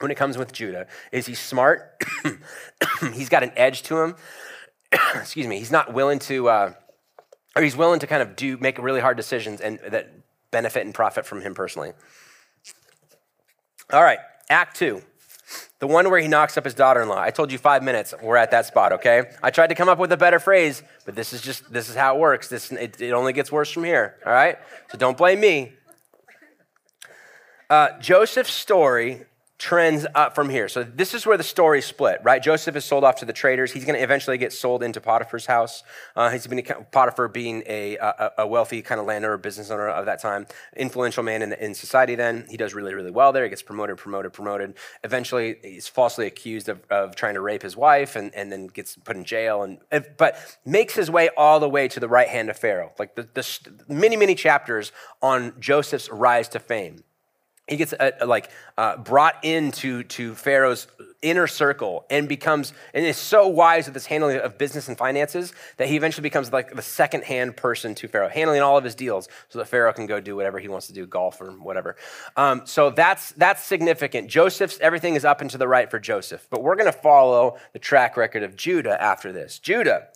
[0.00, 2.02] when it comes with Judah is he's smart,
[3.12, 4.16] he's got an edge to him.
[5.14, 6.48] Excuse me, he's not willing to.
[6.48, 6.72] Uh,
[7.54, 10.10] or he's willing to kind of do make really hard decisions and that
[10.52, 11.92] benefit and profit from him personally.
[13.92, 15.02] All right, Act Two.
[15.80, 17.20] The one where he knocks up his daughter in law.
[17.20, 18.14] I told you five minutes.
[18.22, 19.24] We're at that spot, okay?
[19.42, 21.96] I tried to come up with a better phrase, but this is just, this is
[21.96, 22.48] how it works.
[22.48, 24.56] This, it, it only gets worse from here, all right?
[24.92, 25.72] So don't blame me.
[27.68, 29.24] Uh, Joseph's story
[29.62, 30.68] trends up from here.
[30.68, 32.42] So this is where the story split, right?
[32.42, 33.70] Joseph is sold off to the traders.
[33.70, 35.84] He's going to eventually get sold into Potiphar's house.
[36.16, 40.06] Uh, he's been Potiphar being a, a, a, wealthy kind of landowner, business owner of
[40.06, 42.16] that time, influential man in, in society.
[42.16, 43.44] Then he does really, really well there.
[43.44, 44.74] He gets promoted, promoted, promoted.
[45.04, 48.96] Eventually, he's falsely accused of, of trying to rape his wife, and, and then gets
[48.96, 49.62] put in jail.
[49.62, 49.78] And
[50.18, 52.92] but makes his way all the way to the right hand of Pharaoh.
[52.98, 54.90] Like the, the many, many chapters
[55.22, 57.04] on Joseph's rise to fame
[57.68, 60.88] he gets uh, like uh, brought into to pharaoh's
[61.22, 65.52] inner circle and becomes and is so wise with his handling of business and finances
[65.76, 68.96] that he eventually becomes like the second hand person to pharaoh handling all of his
[68.96, 71.96] deals so that pharaoh can go do whatever he wants to do golf or whatever.
[72.36, 74.28] Um, so that's that's significant.
[74.28, 77.56] Joseph's everything is up and to the right for joseph but we're going to follow
[77.72, 79.58] the track record of judah after this.
[79.60, 80.08] Judah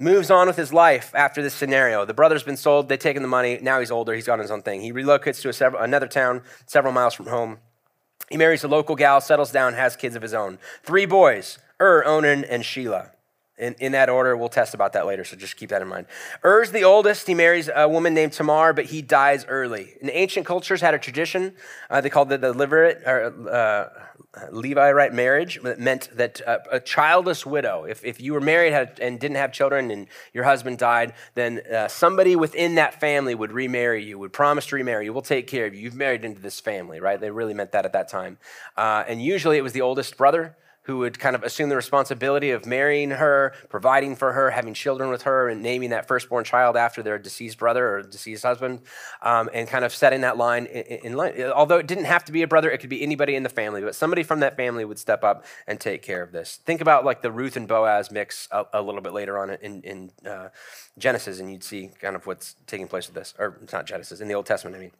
[0.00, 2.04] moves on with his life after this scenario.
[2.04, 3.58] The brother's been sold, they've taken the money.
[3.62, 4.80] Now he's older, he's got his own thing.
[4.80, 7.58] He relocates to a several, another town several miles from home.
[8.30, 10.58] He marries a local gal, settles down, has kids of his own.
[10.82, 13.10] Three boys Ur, Onan, and Shelah.
[13.60, 16.06] In, in that order, we'll test about that later, so just keep that in mind.
[16.42, 17.26] Er's the oldest.
[17.26, 19.94] He marries a woman named Tamar, but he dies early.
[20.00, 21.52] In ancient cultures, had a tradition.
[21.90, 23.88] Uh, they called it the Levirate, or, uh,
[24.50, 25.58] Levirate marriage.
[25.62, 29.52] It meant that uh, a childless widow, if, if you were married and didn't have
[29.52, 34.32] children and your husband died, then uh, somebody within that family would remarry you, would
[34.32, 35.12] promise to remarry you.
[35.12, 35.80] We'll take care of you.
[35.80, 37.20] You've married into this family, right?
[37.20, 38.38] They really meant that at that time.
[38.76, 40.56] Uh, and usually it was the oldest brother
[40.90, 45.08] who would kind of assume the responsibility of marrying her, providing for her, having children
[45.08, 48.80] with her, and naming that firstborn child after their deceased brother or deceased husband,
[49.22, 51.40] um, and kind of setting that line in, in, line.
[51.42, 53.82] Although it didn't have to be a brother, it could be anybody in the family,
[53.82, 56.58] but somebody from that family would step up and take care of this.
[56.64, 59.82] Think about like the Ruth and Boaz mix a, a little bit later on in,
[59.82, 60.48] in uh,
[60.98, 64.20] Genesis, and you'd see kind of what's taking place with this, or it's not Genesis,
[64.20, 64.92] in the Old Testament, I mean.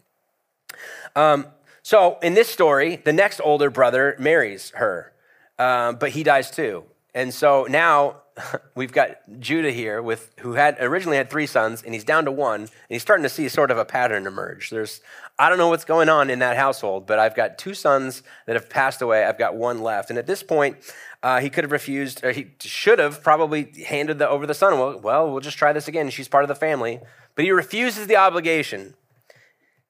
[1.16, 1.46] Um,
[1.82, 5.14] so in this story, the next older brother marries her
[5.60, 6.84] um, but he dies too.
[7.14, 8.22] And so now
[8.74, 12.32] we've got Judah here with who had originally had three sons, and he's down to
[12.32, 14.70] one, and he's starting to see sort of a pattern emerge.
[14.70, 15.00] There's
[15.38, 18.56] I don't know what's going on in that household, but I've got two sons that
[18.56, 19.24] have passed away.
[19.24, 20.76] I've got one left, and at this point,
[21.22, 24.78] uh, he could have refused, or he should have probably handed the, over the son.
[24.78, 26.08] Well, well, we'll just try this again.
[26.08, 27.00] She's part of the family,
[27.34, 28.94] but he refuses the obligation.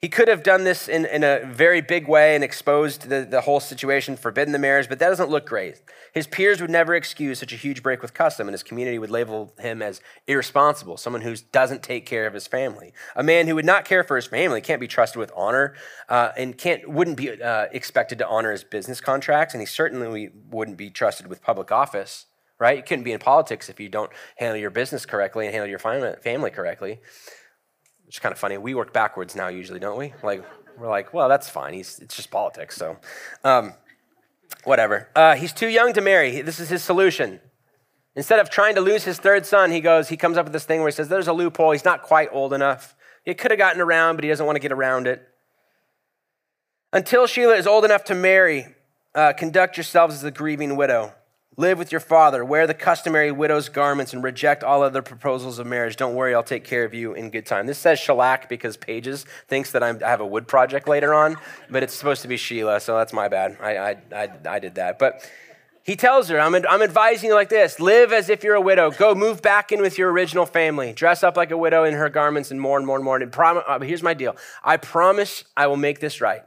[0.03, 3.43] He could have done this in, in a very big way and exposed the, the
[3.43, 5.83] whole situation, forbidden the marriage, but that doesn't look great.
[6.15, 9.11] His peers would never excuse such a huge break with custom, and his community would
[9.11, 12.95] label him as irresponsible, someone who doesn't take care of his family.
[13.15, 15.75] A man who would not care for his family can't be trusted with honor
[16.09, 20.31] uh, and can't, wouldn't be uh, expected to honor his business contracts, and he certainly
[20.51, 22.25] wouldn't be trusted with public office,
[22.59, 22.79] right?
[22.79, 25.79] You couldn't be in politics if you don't handle your business correctly and handle your
[25.79, 27.01] family correctly
[28.11, 28.59] which is kind of funny.
[28.59, 30.12] We work backwards now, usually, don't we?
[30.25, 30.42] Like,
[30.77, 31.75] we're like, well, that's fine.
[31.75, 32.75] He's, it's just politics.
[32.75, 32.96] So,
[33.44, 33.75] um,
[34.64, 35.09] whatever.
[35.14, 36.42] Uh, he's too young to marry.
[36.42, 37.38] This is his solution.
[38.16, 40.64] Instead of trying to lose his third son, he goes, he comes up with this
[40.64, 41.70] thing where he says, there's a loophole.
[41.70, 42.96] He's not quite old enough.
[43.25, 45.23] He could have gotten around, but he doesn't want to get around it.
[46.92, 48.75] Until Shelah is old enough to marry,
[49.14, 51.14] uh, conduct yourselves as a grieving widow.
[51.61, 55.66] Live with your father, wear the customary widow's garments, and reject all other proposals of
[55.66, 55.94] marriage.
[55.94, 57.66] Don't worry, I'll take care of you in good time.
[57.66, 61.37] This says shellac because Pages thinks that I'm, i have a wood project later on,
[61.68, 63.59] but it's supposed to be Shelah, so that's my bad.
[63.61, 64.99] I, I, I, I did that.
[64.99, 65.31] But
[65.83, 68.90] he tells her, I'm, I'm advising you like this live as if you're a widow.
[68.90, 70.94] Go move back in with your original family.
[70.94, 73.20] Dress up like a widow in her garments and mourn, mourn, mourn.
[73.20, 76.40] And prom- uh, here's my deal I promise I will make this right.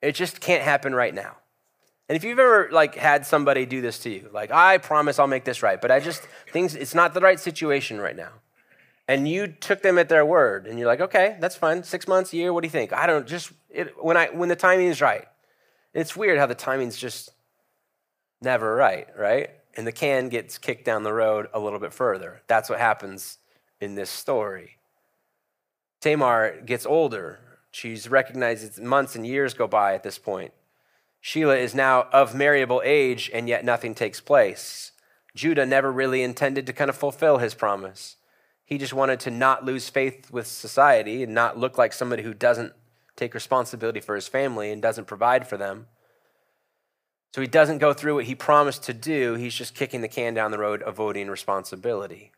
[0.00, 1.34] It just can't happen right now.
[2.10, 5.28] And if you've ever like had somebody do this to you, like I promise I'll
[5.28, 8.32] make this right, but I just things it's not the right situation right now.
[9.06, 11.84] And you took them at their word and you're like, "Okay, that's fine.
[11.84, 14.48] 6 months, a year, what do you think?" I don't just it, when I when
[14.48, 15.28] the timing is right.
[15.94, 17.30] It's weird how the timing's just
[18.42, 19.50] never right, right?
[19.76, 22.42] And the can gets kicked down the road a little bit further.
[22.48, 23.38] That's what happens
[23.80, 24.78] in this story.
[26.00, 27.38] Tamar gets older.
[27.70, 30.52] She's recognized months and years go by at this point.
[31.22, 34.92] Shelah is now of marriable age, and yet nothing takes place.
[35.34, 38.16] Judah never really intended to kind of fulfill his promise.
[38.64, 42.34] He just wanted to not lose faith with society and not look like somebody who
[42.34, 42.72] doesn't
[43.16, 45.86] take responsibility for his family and doesn't provide for them.
[47.34, 49.34] So he doesn't go through what he promised to do.
[49.34, 52.32] He's just kicking the can down the road, avoiding responsibility.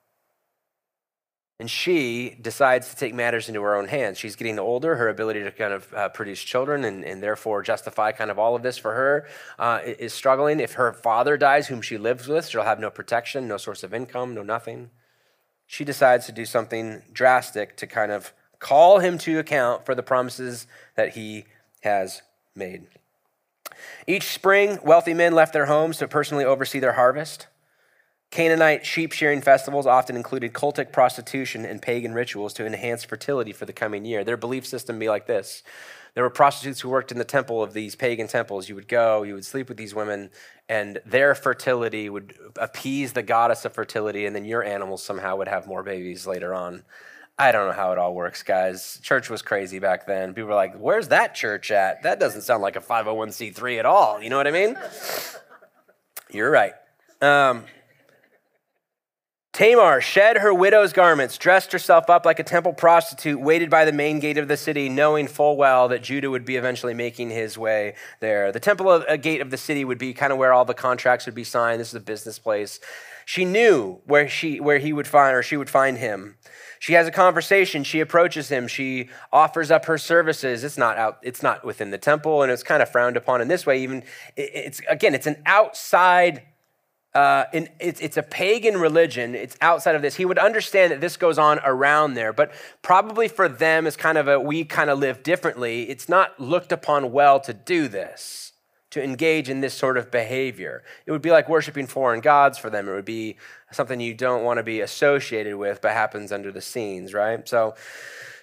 [1.62, 4.18] And she decides to take matters into her own hands.
[4.18, 4.96] She's getting older.
[4.96, 8.56] Her ability to kind of uh, produce children and, and therefore justify kind of all
[8.56, 9.28] of this for her
[9.60, 10.58] uh, is struggling.
[10.58, 13.94] If her father dies, whom she lives with, she'll have no protection, no source of
[13.94, 14.90] income, no nothing.
[15.64, 20.02] She decides to do something drastic to kind of call him to account for the
[20.02, 21.44] promises that he
[21.82, 22.22] has
[22.56, 22.88] made.
[24.08, 27.46] Each spring, wealthy men left their homes to personally oversee their harvest.
[28.32, 33.66] Canaanite sheep shearing festivals often included cultic prostitution and pagan rituals to enhance fertility for
[33.66, 34.24] the coming year.
[34.24, 35.62] Their belief system be like this.
[36.14, 38.70] There were prostitutes who worked in the temple of these pagan temples.
[38.70, 40.30] You would go, you would sleep with these women,
[40.66, 45.48] and their fertility would appease the goddess of fertility, and then your animals somehow would
[45.48, 46.84] have more babies later on.
[47.38, 48.98] I don't know how it all works, guys.
[49.02, 50.32] Church was crazy back then.
[50.32, 52.02] People were like, where's that church at?
[52.02, 54.22] That doesn't sound like a 501c3 at all.
[54.22, 54.74] You know what I mean?
[56.30, 56.72] You're right.
[57.20, 57.64] Um,
[59.62, 63.92] Tamar shed her widow's garments, dressed herself up like a temple prostitute, waited by the
[63.92, 67.56] main gate of the city, knowing full well that Judah would be eventually making his
[67.56, 68.50] way there.
[68.50, 70.74] The temple of, a gate of the city would be kind of where all the
[70.74, 71.80] contracts would be signed.
[71.80, 72.80] This is a business place.
[73.24, 76.38] She knew where she where he would find or she would find him.
[76.80, 77.84] She has a conversation.
[77.84, 78.66] She approaches him.
[78.66, 80.64] She offers up her services.
[80.64, 81.18] It's not out.
[81.22, 83.80] It's not within the temple, and it's kind of frowned upon in this way.
[83.80, 84.02] Even
[84.36, 86.42] it's again, it's an outside
[87.14, 89.34] uh, in, it's, it's a pagan religion.
[89.34, 90.14] It's outside of this.
[90.14, 94.16] He would understand that this goes on around there, but probably for them, as kind
[94.16, 98.52] of a we kind of live differently, it's not looked upon well to do this,
[98.90, 100.82] to engage in this sort of behavior.
[101.04, 102.88] It would be like worshiping foreign gods for them.
[102.88, 103.36] It would be
[103.72, 107.46] something you don't want to be associated with, but happens under the scenes, right?
[107.46, 107.74] So,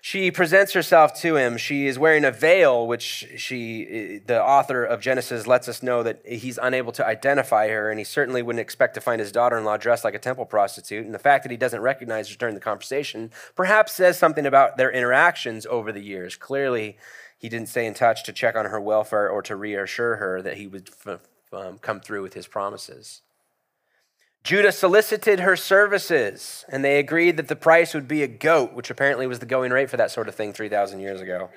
[0.01, 1.57] she presents herself to him.
[1.57, 6.21] She is wearing a veil, which she, the author of Genesis lets us know that
[6.25, 9.65] he's unable to identify her, and he certainly wouldn't expect to find his daughter in
[9.65, 11.05] law dressed like a temple prostitute.
[11.05, 14.77] And the fact that he doesn't recognize her during the conversation perhaps says something about
[14.77, 16.35] their interactions over the years.
[16.35, 16.97] Clearly,
[17.38, 20.57] he didn't stay in touch to check on her welfare or to reassure her that
[20.57, 21.21] he would f-
[21.53, 23.21] um, come through with his promises.
[24.43, 28.89] Judah solicited her services, and they agreed that the price would be a goat, which
[28.89, 31.49] apparently was the going rate for that sort of thing 3,000 years ago.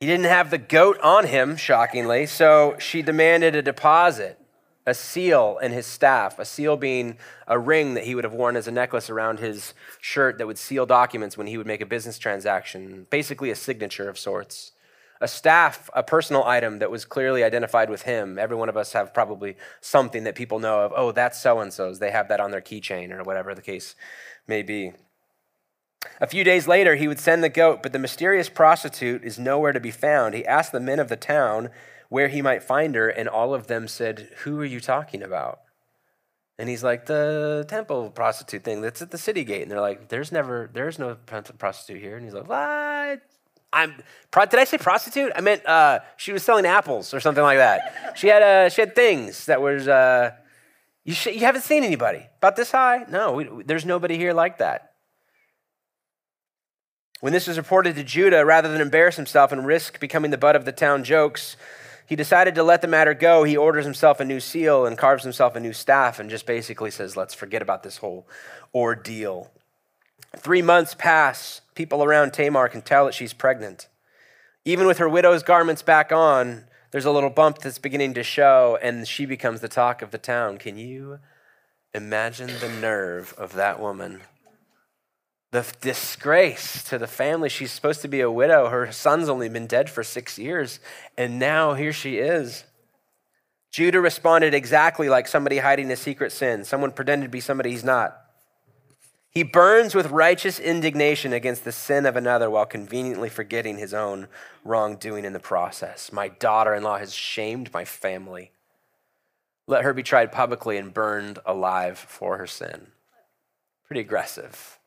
[0.00, 4.38] He didn't have the goat on him, shockingly, so she demanded a deposit,
[4.86, 6.38] a seal, and his staff.
[6.38, 9.74] A seal being a ring that he would have worn as a necklace around his
[10.00, 14.08] shirt that would seal documents when he would make a business transaction, basically a signature
[14.08, 14.72] of sorts
[15.20, 18.38] a staff, a personal item that was clearly identified with him.
[18.38, 20.92] Every one of us have probably something that people know of.
[20.94, 21.98] Oh, that's so and so's.
[21.98, 23.94] They have that on their keychain or whatever the case
[24.46, 24.92] may be.
[26.20, 29.72] A few days later, he would send the goat, but the mysterious prostitute is nowhere
[29.72, 30.34] to be found.
[30.34, 31.70] He asked the men of the town
[32.08, 35.60] where he might find her, and all of them said, Who are you talking about?
[36.58, 39.62] And he's like, The temple prostitute thing that's at the city gate.
[39.62, 42.16] And they're like, There's never, there's no prostitute here.
[42.16, 43.22] And he's like, What?
[43.72, 43.94] I'm,
[44.32, 45.32] did I say prostitute?
[45.36, 48.14] I meant uh, she was selling apples or something like that.
[48.16, 50.32] She had, uh, she had things that was, uh,
[51.04, 53.04] you, sh- you haven't seen anybody about this high?
[53.08, 54.92] No, we, there's nobody here like that.
[57.20, 60.54] When this was reported to Judah, rather than embarrass himself and risk becoming the butt
[60.54, 61.56] of the town jokes,
[62.06, 63.44] he decided to let the matter go.
[63.44, 66.90] He orders himself a new seal and carves himself a new staff and just basically
[66.90, 68.26] says, let's forget about this whole
[68.74, 69.50] ordeal.
[70.36, 71.60] Three months pass.
[71.78, 73.86] People around Tamar can tell that she's pregnant.
[74.64, 78.76] Even with her widow's garments back on, there's a little bump that's beginning to show,
[78.82, 80.58] and she becomes the talk of the town.
[80.58, 81.20] Can you
[81.94, 84.22] imagine the nerve of that woman?
[85.52, 87.48] The disgrace to the family.
[87.48, 88.70] She's supposed to be a widow.
[88.70, 90.80] Her son's only been dead for six years,
[91.16, 92.64] and now here she is.
[93.70, 97.84] Judah responded exactly like somebody hiding a secret sin, someone pretending to be somebody he's
[97.84, 98.18] not.
[99.30, 104.28] He burns with righteous indignation against the sin of another while conveniently forgetting his own
[104.64, 106.12] wrongdoing in the process.
[106.12, 108.52] My daughter in law has shamed my family.
[109.66, 112.88] Let her be tried publicly and burned alive for her sin.
[113.86, 114.78] Pretty aggressive.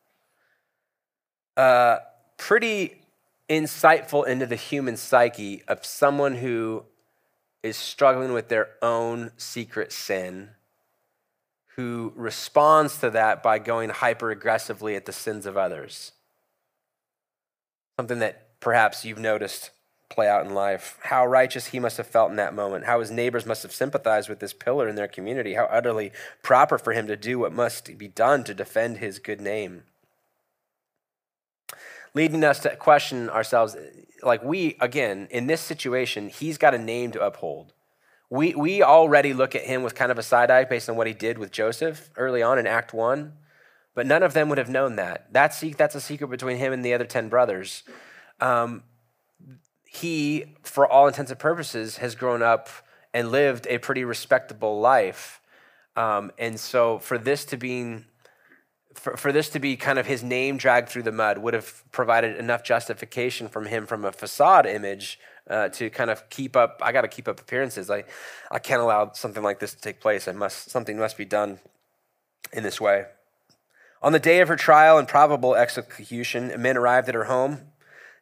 [1.55, 1.97] Uh,
[2.37, 3.01] pretty
[3.47, 6.85] insightful into the human psyche of someone who
[7.61, 10.49] is struggling with their own secret sin
[11.75, 16.11] who responds to that by going hyper aggressively at the sins of others.
[17.97, 19.71] Something that perhaps you've noticed
[20.09, 20.97] play out in life.
[21.03, 22.85] How righteous he must have felt in that moment.
[22.85, 25.53] How his neighbors must have sympathized with this pillar in their community.
[25.53, 26.11] How utterly
[26.43, 29.83] proper for him to do what must be done to defend his good name.
[32.13, 33.77] Leading us to question ourselves
[34.21, 37.73] like, we, again, in this situation, he's got a name to uphold
[38.31, 41.05] we, we already look at him with kind of a side eye based on what
[41.05, 43.33] he did with Joseph early on in Act 1,
[43.93, 45.31] but none of them would have known that.
[45.33, 47.83] That's, that's a secret between him and the other 10 brothers.
[48.39, 48.83] Um,
[49.83, 52.69] he, for all intents and purposes, has grown up
[53.13, 55.41] and lived a pretty respectable life.
[55.97, 57.97] Um, and so for this to be
[58.93, 61.83] for, for this to be kind of his name dragged through the mud would have
[61.91, 65.17] provided enough justification from him from a facade image
[65.49, 66.79] uh, to kind of keep up.
[66.81, 67.89] I got to keep up appearances.
[67.89, 68.03] I,
[68.49, 70.27] I can't allow something like this to take place.
[70.27, 71.59] I must something must be done
[72.53, 73.05] in this way.
[74.01, 77.59] On the day of her trial and probable execution, men arrived at her home.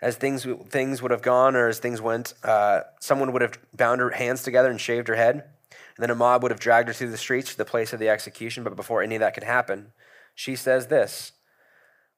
[0.01, 3.99] As things things would have gone, or as things went, uh, someone would have bound
[3.99, 5.35] her hands together and shaved her head.
[5.35, 7.99] And then a mob would have dragged her through the streets to the place of
[7.99, 8.63] the execution.
[8.63, 9.91] But before any of that could happen,
[10.33, 11.33] she says this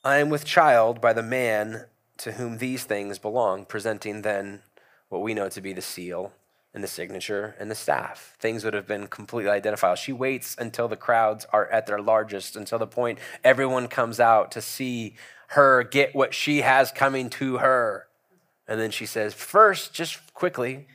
[0.03, 1.85] I am with child by the man
[2.17, 4.61] to whom these things belong, presenting then
[5.11, 6.31] what we know to be the seal
[6.73, 8.37] and the signature and the staff.
[8.39, 9.97] Things would have been completely identifiable.
[9.97, 14.51] She waits until the crowds are at their largest, until the point everyone comes out
[14.53, 15.15] to see
[15.47, 18.07] her get what she has coming to her.
[18.69, 20.87] And then she says, First, just quickly,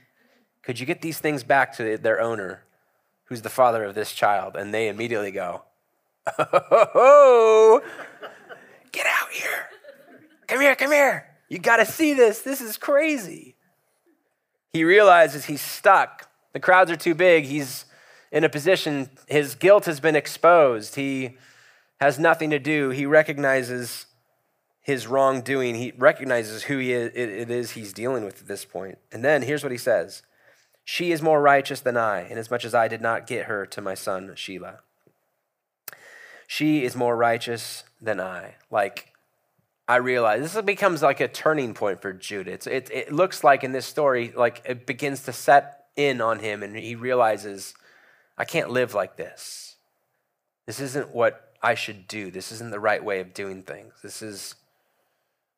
[0.63, 2.65] could you get these things back to their owner,
[3.25, 4.57] who's the father of this child?
[4.57, 5.63] And they immediately go,
[6.39, 7.83] Oh,
[8.93, 9.69] get out here.
[10.47, 11.29] Come here, come here.
[11.51, 12.41] You got to see this.
[12.41, 13.56] This is crazy.
[14.77, 16.29] He realizes he's stuck.
[16.53, 17.47] The crowds are too big.
[17.47, 17.87] He's
[18.31, 20.97] in a position, his guilt has been exposed.
[20.97, 21.39] He
[21.99, 22.91] has nothing to do.
[22.91, 24.05] He recognizes
[24.83, 25.77] his wrongdoing.
[25.77, 28.99] He recognizes who he is, it is he's dealing with at this point.
[29.11, 30.23] And then here's what he says
[30.85, 33.95] She is more righteous than I, inasmuch as I did not get her to my
[33.95, 34.81] son Shelah.
[36.47, 38.57] She is more righteous than I.
[38.71, 39.15] Like,
[39.89, 42.53] I realize this becomes like a turning point for Judah.
[42.53, 46.41] It's, it, it looks like in this story, like it begins to set in on
[46.41, 47.75] him, and he realizes,
[48.37, 49.77] I can't live like this.
[50.67, 52.31] This isn't what I should do.
[52.31, 53.95] This isn't the right way of doing things.
[54.03, 54.57] This is,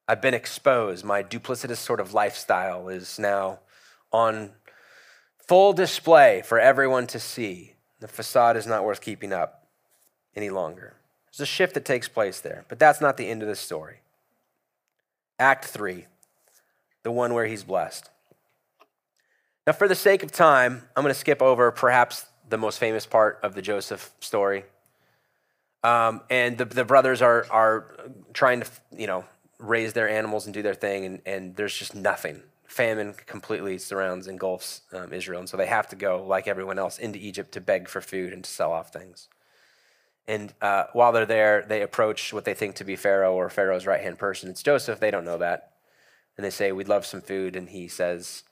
[0.06, 1.04] I've been exposed.
[1.04, 3.60] My duplicitous sort of lifestyle is now
[4.12, 4.52] on
[5.46, 7.74] full display for everyone to see.
[8.00, 9.66] The facade is not worth keeping up
[10.36, 10.94] any longer.
[11.32, 14.00] There's a shift that takes place there, but that's not the end of the story.
[15.38, 16.06] Act 3,
[17.02, 18.10] the one where he's blessed.
[19.66, 23.06] Now, for the sake of time, I'm going to skip over perhaps the most famous
[23.06, 24.64] part of the Joseph story.
[25.84, 27.94] Um, and the, the brothers are, are
[28.32, 29.24] trying to, you know,
[29.58, 32.42] raise their animals and do their thing, and, and there's just nothing.
[32.66, 36.98] Famine completely surrounds, engulfs um, Israel, and so they have to go, like everyone else,
[36.98, 39.28] into Egypt to beg for food and to sell off things.
[40.28, 43.86] And uh, while they're there, they approach what they think to be Pharaoh or Pharaoh's
[43.86, 44.50] right hand person.
[44.50, 45.00] It's Joseph.
[45.00, 45.72] They don't know that.
[46.36, 47.56] And they say, We'd love some food.
[47.56, 48.44] And he says,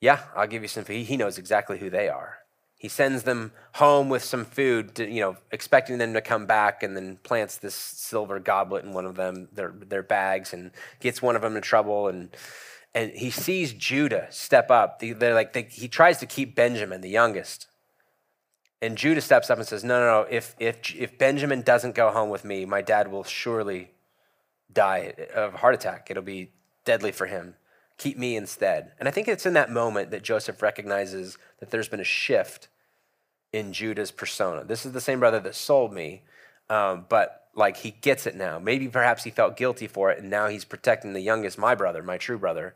[0.00, 1.04] Yeah, I'll give you some food.
[1.04, 2.38] He knows exactly who they are.
[2.78, 6.82] He sends them home with some food, to, you know, expecting them to come back,
[6.82, 11.22] and then plants this silver goblet in one of them, their, their bags, and gets
[11.22, 12.08] one of them in trouble.
[12.08, 12.36] And,
[12.94, 15.00] and he sees Judah step up.
[15.00, 17.68] They're like, they, he tries to keep Benjamin, the youngest,
[18.84, 20.28] and Judah steps up and says, No, no, no.
[20.30, 23.92] If, if, if Benjamin doesn't go home with me, my dad will surely
[24.72, 26.08] die of a heart attack.
[26.10, 26.50] It'll be
[26.84, 27.54] deadly for him.
[27.96, 28.92] Keep me instead.
[28.98, 32.68] And I think it's in that moment that Joseph recognizes that there's been a shift
[33.52, 34.64] in Judah's persona.
[34.64, 36.22] This is the same brother that sold me,
[36.68, 38.58] um, but like he gets it now.
[38.58, 42.02] Maybe perhaps he felt guilty for it, and now he's protecting the youngest, my brother,
[42.02, 42.74] my true brother,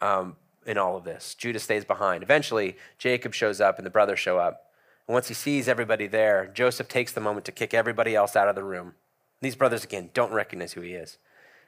[0.00, 1.34] um, in all of this.
[1.34, 2.22] Judah stays behind.
[2.22, 4.69] Eventually, Jacob shows up, and the brothers show up.
[5.10, 8.46] And once he sees everybody there, Joseph takes the moment to kick everybody else out
[8.46, 8.94] of the room.
[9.40, 11.18] These brothers, again, don't recognize who he is.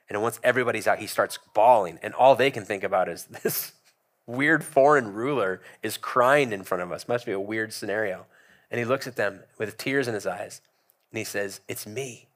[0.09, 1.99] And once everybody's out, he starts bawling.
[2.05, 3.73] And all they can think about is this
[4.29, 7.09] weird foreign ruler is crying in front of us.
[7.09, 8.27] Must be a weird scenario.
[8.71, 10.61] And he looks at them with tears in his eyes.
[11.11, 12.29] And he says, It's me.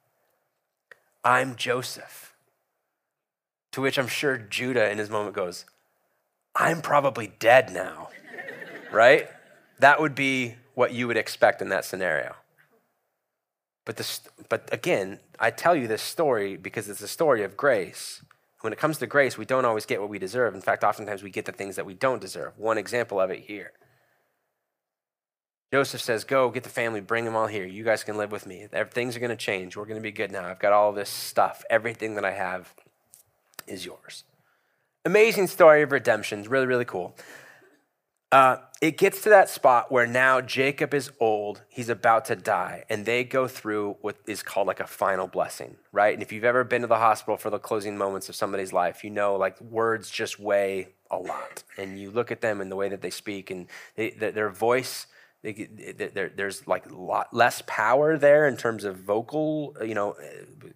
[1.23, 2.35] I'm Joseph.
[3.71, 5.67] To which I'm sure Judah in his moment goes,
[6.57, 8.09] I'm probably dead now,
[8.91, 9.29] right?
[9.79, 12.37] That would be what you would expect in that scenario.
[13.87, 14.21] But, this,
[14.51, 18.23] but again, I tell you this story because it's a story of grace.
[18.61, 20.55] When it comes to grace, we don't always get what we deserve.
[20.55, 22.59] In fact, oftentimes we get the things that we don't deserve.
[22.59, 23.73] One example of it here.
[25.73, 27.65] Joseph says, Go get the family, bring them all here.
[27.65, 28.69] You guys can live with me.
[28.91, 29.77] Things are going to change.
[29.77, 30.45] We're going to be good now.
[30.45, 31.65] I've got all this stuff.
[31.71, 32.75] Everything that I have
[33.67, 34.25] is yours.
[35.07, 36.43] Amazing story of redemption.
[36.43, 37.17] Really, really cool.
[38.37, 42.85] Uh, it gets to that spot where now Jacob is old, he's about to die,
[42.91, 46.13] and they go through what is called like a final blessing, right?
[46.13, 49.03] And if you've ever been to the hospital for the closing moments of somebody's life,
[49.03, 51.65] you know like words just weigh a lot.
[51.79, 55.07] And you look at them and the way that they speak, and they, their voice
[55.53, 60.17] there's like lot less power there in terms of vocal, you know,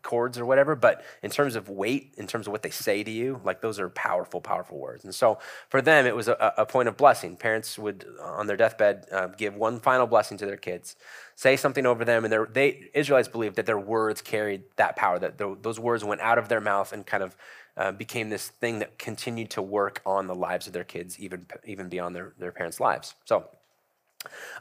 [0.03, 0.77] chords or whatever.
[0.77, 3.81] But in terms of weight, in terms of what they say to you, like those
[3.81, 5.05] are powerful, powerful words.
[5.05, 7.37] And so for them, it was a, a point of blessing.
[7.37, 10.97] Parents would, on their deathbed, uh, give one final blessing to their kids,
[11.35, 15.19] say something over them, and they Israelites believed that their words carried that power.
[15.19, 17.37] That those words went out of their mouth and kind of
[17.77, 21.47] uh, became this thing that continued to work on the lives of their kids, even
[21.65, 23.15] even beyond their, their parents' lives.
[23.25, 23.49] So.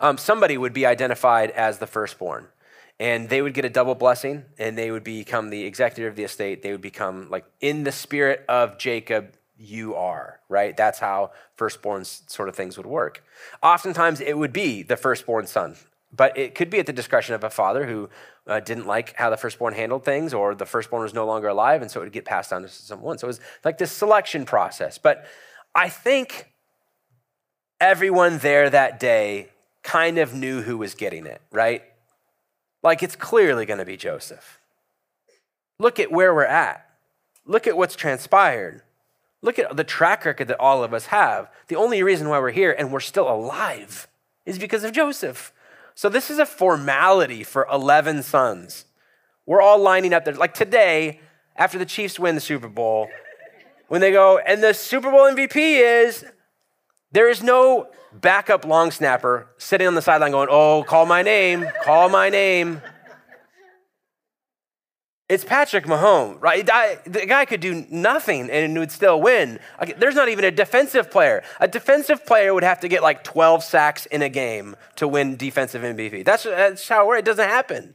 [0.02, 2.48] Um, somebody would be identified as the firstborn,
[3.00, 6.24] and they would get a double blessing, and they would become the executor of the
[6.24, 6.62] estate.
[6.62, 10.76] They would become like in the spirit of Jacob, you are, right?
[10.76, 13.24] That's how firstborn sort of things would work.
[13.62, 15.76] Oftentimes, it would be the firstborn son,
[16.16, 18.10] but it could be at the discretion of a father who
[18.48, 21.82] uh, didn't like how the firstborn handled things, or the firstborn was no longer alive,
[21.82, 23.18] and so it would get passed on to someone.
[23.18, 24.98] So it was like this selection process.
[24.98, 25.26] But
[25.76, 26.52] I think
[27.80, 29.50] everyone there that day
[29.84, 31.84] kind of knew who was getting it, right?
[32.84, 34.60] Like it's clearly going to be Joseph.
[35.80, 36.86] Look at where we're at.
[37.46, 38.82] Look at what's transpired.
[39.42, 41.50] Look at the track record that all of us have.
[41.68, 44.08] The only reason why we're here and we're still alive
[44.46, 45.54] is because of Joseph.
[45.96, 48.86] So this is a formality for 11 sons.
[49.46, 50.34] We're all lining up there.
[50.34, 51.22] Like today,
[51.56, 53.10] after the Chiefs win the Super Bowl,
[53.88, 56.26] when they go, and the Super Bowl MVP is
[57.12, 61.66] there is no backup long snapper sitting on the sideline going, Oh, call my name,
[61.84, 62.82] call my name.
[65.28, 66.66] It's Patrick Mahomes, right?
[66.66, 69.60] The guy could do nothing and would still win.
[70.00, 71.44] There's not even a defensive player.
[71.60, 75.36] A defensive player would have to get like 12 sacks in a game to win
[75.36, 76.26] defensive MVP.
[76.26, 77.20] That's, that's how it.
[77.20, 77.94] It doesn't happen.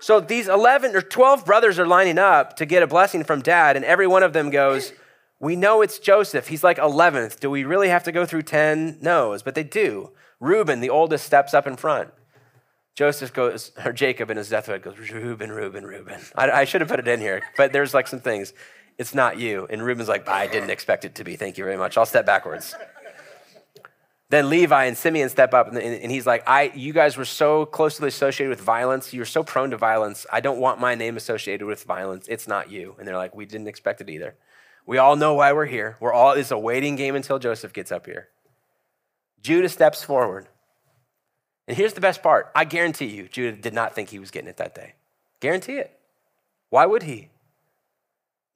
[0.00, 3.76] So these 11 or 12 brothers are lining up to get a blessing from dad,
[3.76, 4.94] and every one of them goes,
[5.40, 6.48] we know it's Joseph.
[6.48, 7.38] He's like 11th.
[7.38, 9.42] Do we really have to go through 10 no's?
[9.42, 10.10] But they do.
[10.40, 12.10] Reuben, the oldest, steps up in front.
[12.94, 16.20] Joseph goes, or Jacob in his deathbed goes, Reuben, Reuben, Reuben.
[16.34, 18.52] I, I should have put it in here, but there's like some things.
[18.98, 19.68] It's not you.
[19.70, 21.36] And Reuben's like, I didn't expect it to be.
[21.36, 21.96] Thank you very much.
[21.96, 22.74] I'll step backwards.
[24.30, 27.66] then Levi and Simeon step up, and, and he's like, I, you guys were so
[27.66, 29.14] closely associated with violence.
[29.14, 30.26] You're so prone to violence.
[30.32, 32.26] I don't want my name associated with violence.
[32.26, 32.96] It's not you.
[32.98, 34.34] And they're like, we didn't expect it either.
[34.88, 35.98] We all know why we're here.
[36.00, 38.28] We're all, it's a waiting game until Joseph gets up here.
[39.42, 40.48] Judah steps forward.
[41.66, 44.48] And here's the best part I guarantee you, Judah did not think he was getting
[44.48, 44.94] it that day.
[45.40, 45.94] Guarantee it.
[46.70, 47.28] Why would he?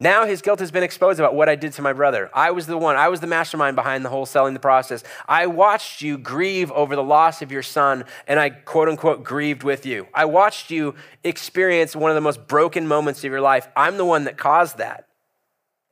[0.01, 2.31] Now his guilt has been exposed about what I did to my brother.
[2.33, 5.05] I was the one, I was the mastermind behind the whole selling the process.
[5.29, 9.65] I watched you grieve over the loss of your son, and I quote unquote grieved
[9.65, 10.09] with you.
[10.15, 13.69] I watched you experience one of the most broken moments of your life.
[13.77, 15.09] I'm the one that caused that.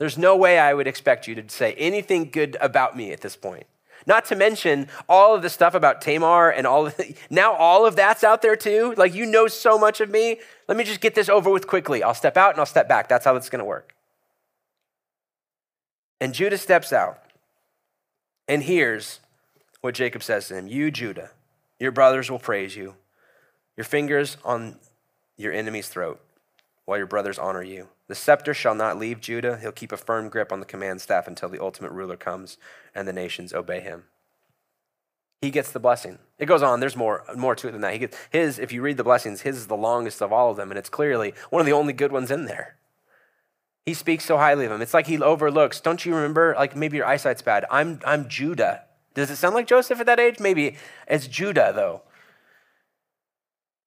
[0.00, 3.36] There's no way I would expect you to say anything good about me at this
[3.36, 3.66] point.
[4.06, 7.84] Not to mention all of the stuff about Tamar and all of the, now all
[7.84, 8.94] of that's out there too.
[8.96, 10.40] Like you know so much of me.
[10.68, 12.02] Let me just get this over with quickly.
[12.02, 13.10] I'll step out and I'll step back.
[13.10, 13.94] That's how it's going to work.
[16.18, 17.22] And Judah steps out
[18.48, 19.20] and hears
[19.82, 21.30] what Jacob says to him You, Judah,
[21.78, 22.94] your brothers will praise you,
[23.76, 24.76] your fingers on
[25.36, 26.22] your enemy's throat
[26.86, 27.88] while your brothers honor you.
[28.10, 29.56] The scepter shall not leave Judah.
[29.62, 32.58] He'll keep a firm grip on the command staff until the ultimate ruler comes
[32.92, 34.06] and the nations obey him.
[35.40, 36.18] He gets the blessing.
[36.36, 36.80] It goes on.
[36.80, 37.92] There's more, more to it than that.
[37.92, 38.58] He gets his.
[38.58, 40.88] If you read the blessings, his is the longest of all of them, and it's
[40.88, 42.78] clearly one of the only good ones in there.
[43.86, 44.82] He speaks so highly of him.
[44.82, 45.80] It's like he overlooks.
[45.80, 46.56] Don't you remember?
[46.58, 47.64] Like maybe your eyesight's bad.
[47.70, 48.86] I'm, I'm Judah.
[49.14, 50.40] Does it sound like Joseph at that age?
[50.40, 52.02] Maybe it's Judah though.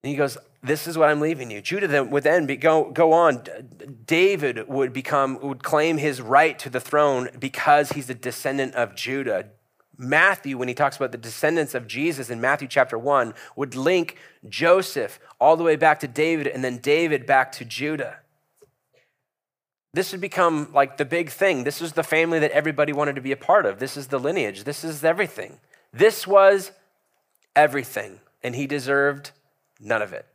[0.01, 1.61] And he goes, This is what I'm leaving you.
[1.61, 3.43] Judah then would then be, go, go on.
[4.05, 8.95] David would become, would claim his right to the throne because he's a descendant of
[8.95, 9.49] Judah.
[9.97, 14.18] Matthew, when he talks about the descendants of Jesus in Matthew chapter 1, would link
[14.47, 18.20] Joseph all the way back to David and then David back to Judah.
[19.93, 21.66] This would become like the big thing.
[21.66, 23.80] This is the family that everybody wanted to be a part of.
[23.80, 24.64] This is the lineage.
[24.64, 25.59] This is everything.
[25.91, 26.72] This was
[27.53, 29.32] everything, and he deserved
[29.80, 30.26] none of it.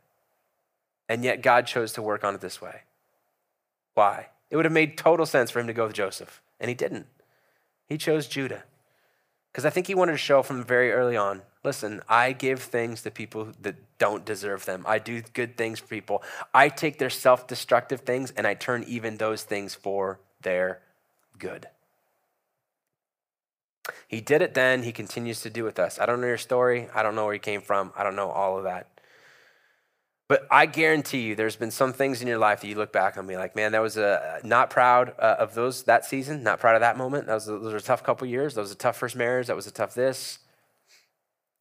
[1.09, 2.83] And yet God chose to work on it this way.
[3.95, 4.27] Why?
[4.49, 7.07] It would have made total sense for him to go with Joseph, and he didn't.
[7.87, 8.63] He chose Judah.
[9.51, 13.01] Because I think he wanted to show from very early on listen, I give things
[13.01, 14.85] to people that don't deserve them.
[14.87, 16.23] I do good things for people.
[16.53, 20.79] I take their self destructive things and I turn even those things for their
[21.37, 21.67] good.
[24.07, 24.83] He did it then.
[24.83, 25.99] He continues to do with us.
[25.99, 26.87] I don't know your story.
[26.93, 27.91] I don't know where you came from.
[27.97, 28.87] I don't know all of that.
[30.29, 33.17] But I guarantee you, there's been some things in your life that you look back
[33.17, 36.59] on me like, man, that was a not proud uh, of those that season, not
[36.59, 37.25] proud of that moment.
[37.25, 38.53] That was a, those were a tough couple years.
[38.53, 39.47] That was a tough first marriage.
[39.47, 40.37] That was a tough this.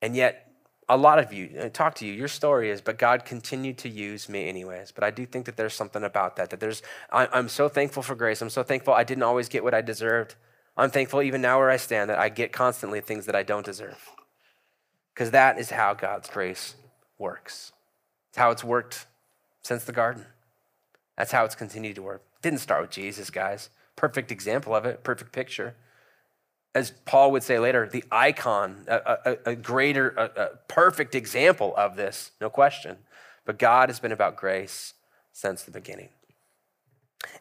[0.03, 0.53] And yet,
[0.87, 2.13] a lot of you uh, talk to you.
[2.13, 4.93] Your story is, but God continued to use me anyways.
[4.93, 6.51] But I do think that there's something about that.
[6.51, 8.43] That there's, I, I'm so thankful for grace.
[8.43, 10.35] I'm so thankful I didn't always get what I deserved.
[10.77, 13.65] I'm thankful even now where I stand that I get constantly things that I don't
[13.65, 14.11] deserve.
[15.15, 16.75] Because that is how God's grace
[17.19, 17.73] works.
[18.29, 19.07] It's how it's worked
[19.63, 20.27] since the garden.
[21.17, 22.23] That's how it's continued to work.
[22.37, 23.71] It didn't start with Jesus, guys.
[23.97, 25.75] Perfect example of it, perfect picture.
[26.75, 31.75] As Paul would say later, the icon, a, a, a greater, a, a perfect example
[31.77, 32.99] of this, no question.
[33.45, 34.95] But God has been about grace
[35.33, 36.11] since the beginning.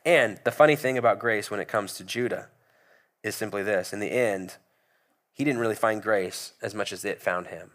[0.06, 2.48] And the funny thing about grace when it comes to Judah
[3.24, 4.56] is simply this in the end,
[5.34, 7.72] he didn't really find grace as much as it found him.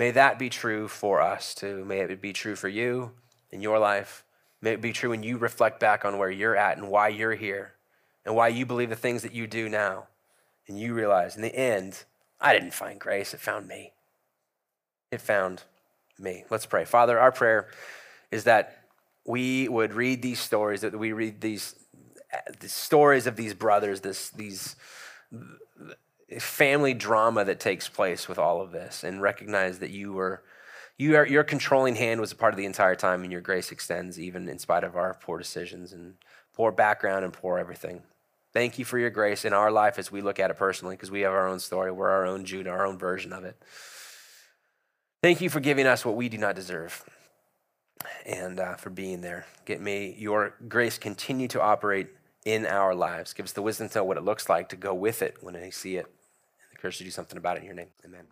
[0.00, 1.84] May that be true for us too.
[1.84, 3.10] May it be true for you
[3.50, 4.24] in your life.
[4.62, 7.34] May it be true when you reflect back on where you're at and why you're
[7.34, 7.74] here
[8.24, 10.06] and why you believe the things that you do now.
[10.66, 12.04] And you realize in the end,
[12.40, 13.92] I didn't find grace, it found me.
[15.10, 15.64] It found
[16.18, 16.44] me.
[16.48, 16.86] Let's pray.
[16.86, 17.68] Father, our prayer
[18.30, 18.84] is that
[19.26, 21.74] we would read these stories, that we read these,
[22.32, 24.76] uh, the stories of these brothers, this, these
[26.38, 30.42] family drama that takes place with all of this and recognize that you were
[30.96, 33.72] you are, your controlling hand was a part of the entire time and your grace
[33.72, 36.16] extends even in spite of our poor decisions and
[36.52, 38.02] poor background and poor everything.
[38.52, 41.10] Thank you for your grace in our life as we look at it personally because
[41.10, 41.90] we have our own story.
[41.90, 43.56] We're our own judah our own version of it.
[45.22, 47.02] Thank you for giving us what we do not deserve
[48.26, 49.46] and uh, for being there.
[49.64, 52.08] Get me your grace continue to operate
[52.44, 53.32] in our lives.
[53.32, 55.56] Give us the wisdom to know what it looks like to go with it when
[55.56, 56.06] i see it
[56.80, 57.88] encouraged to do something about it in your name.
[58.06, 58.24] Amen.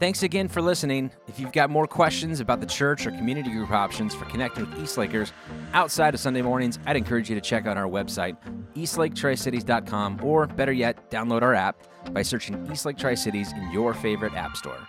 [0.00, 1.10] Thanks again for listening.
[1.28, 4.82] If you've got more questions about the church or community group options for connecting with
[4.82, 5.32] East Lakers
[5.74, 8.36] outside of Sunday mornings, I'd encourage you to check out our website,
[8.74, 11.76] eastlaketricities.com, or better yet, download our app
[12.12, 14.88] by searching EastLake Tri-Cities in your favorite app store.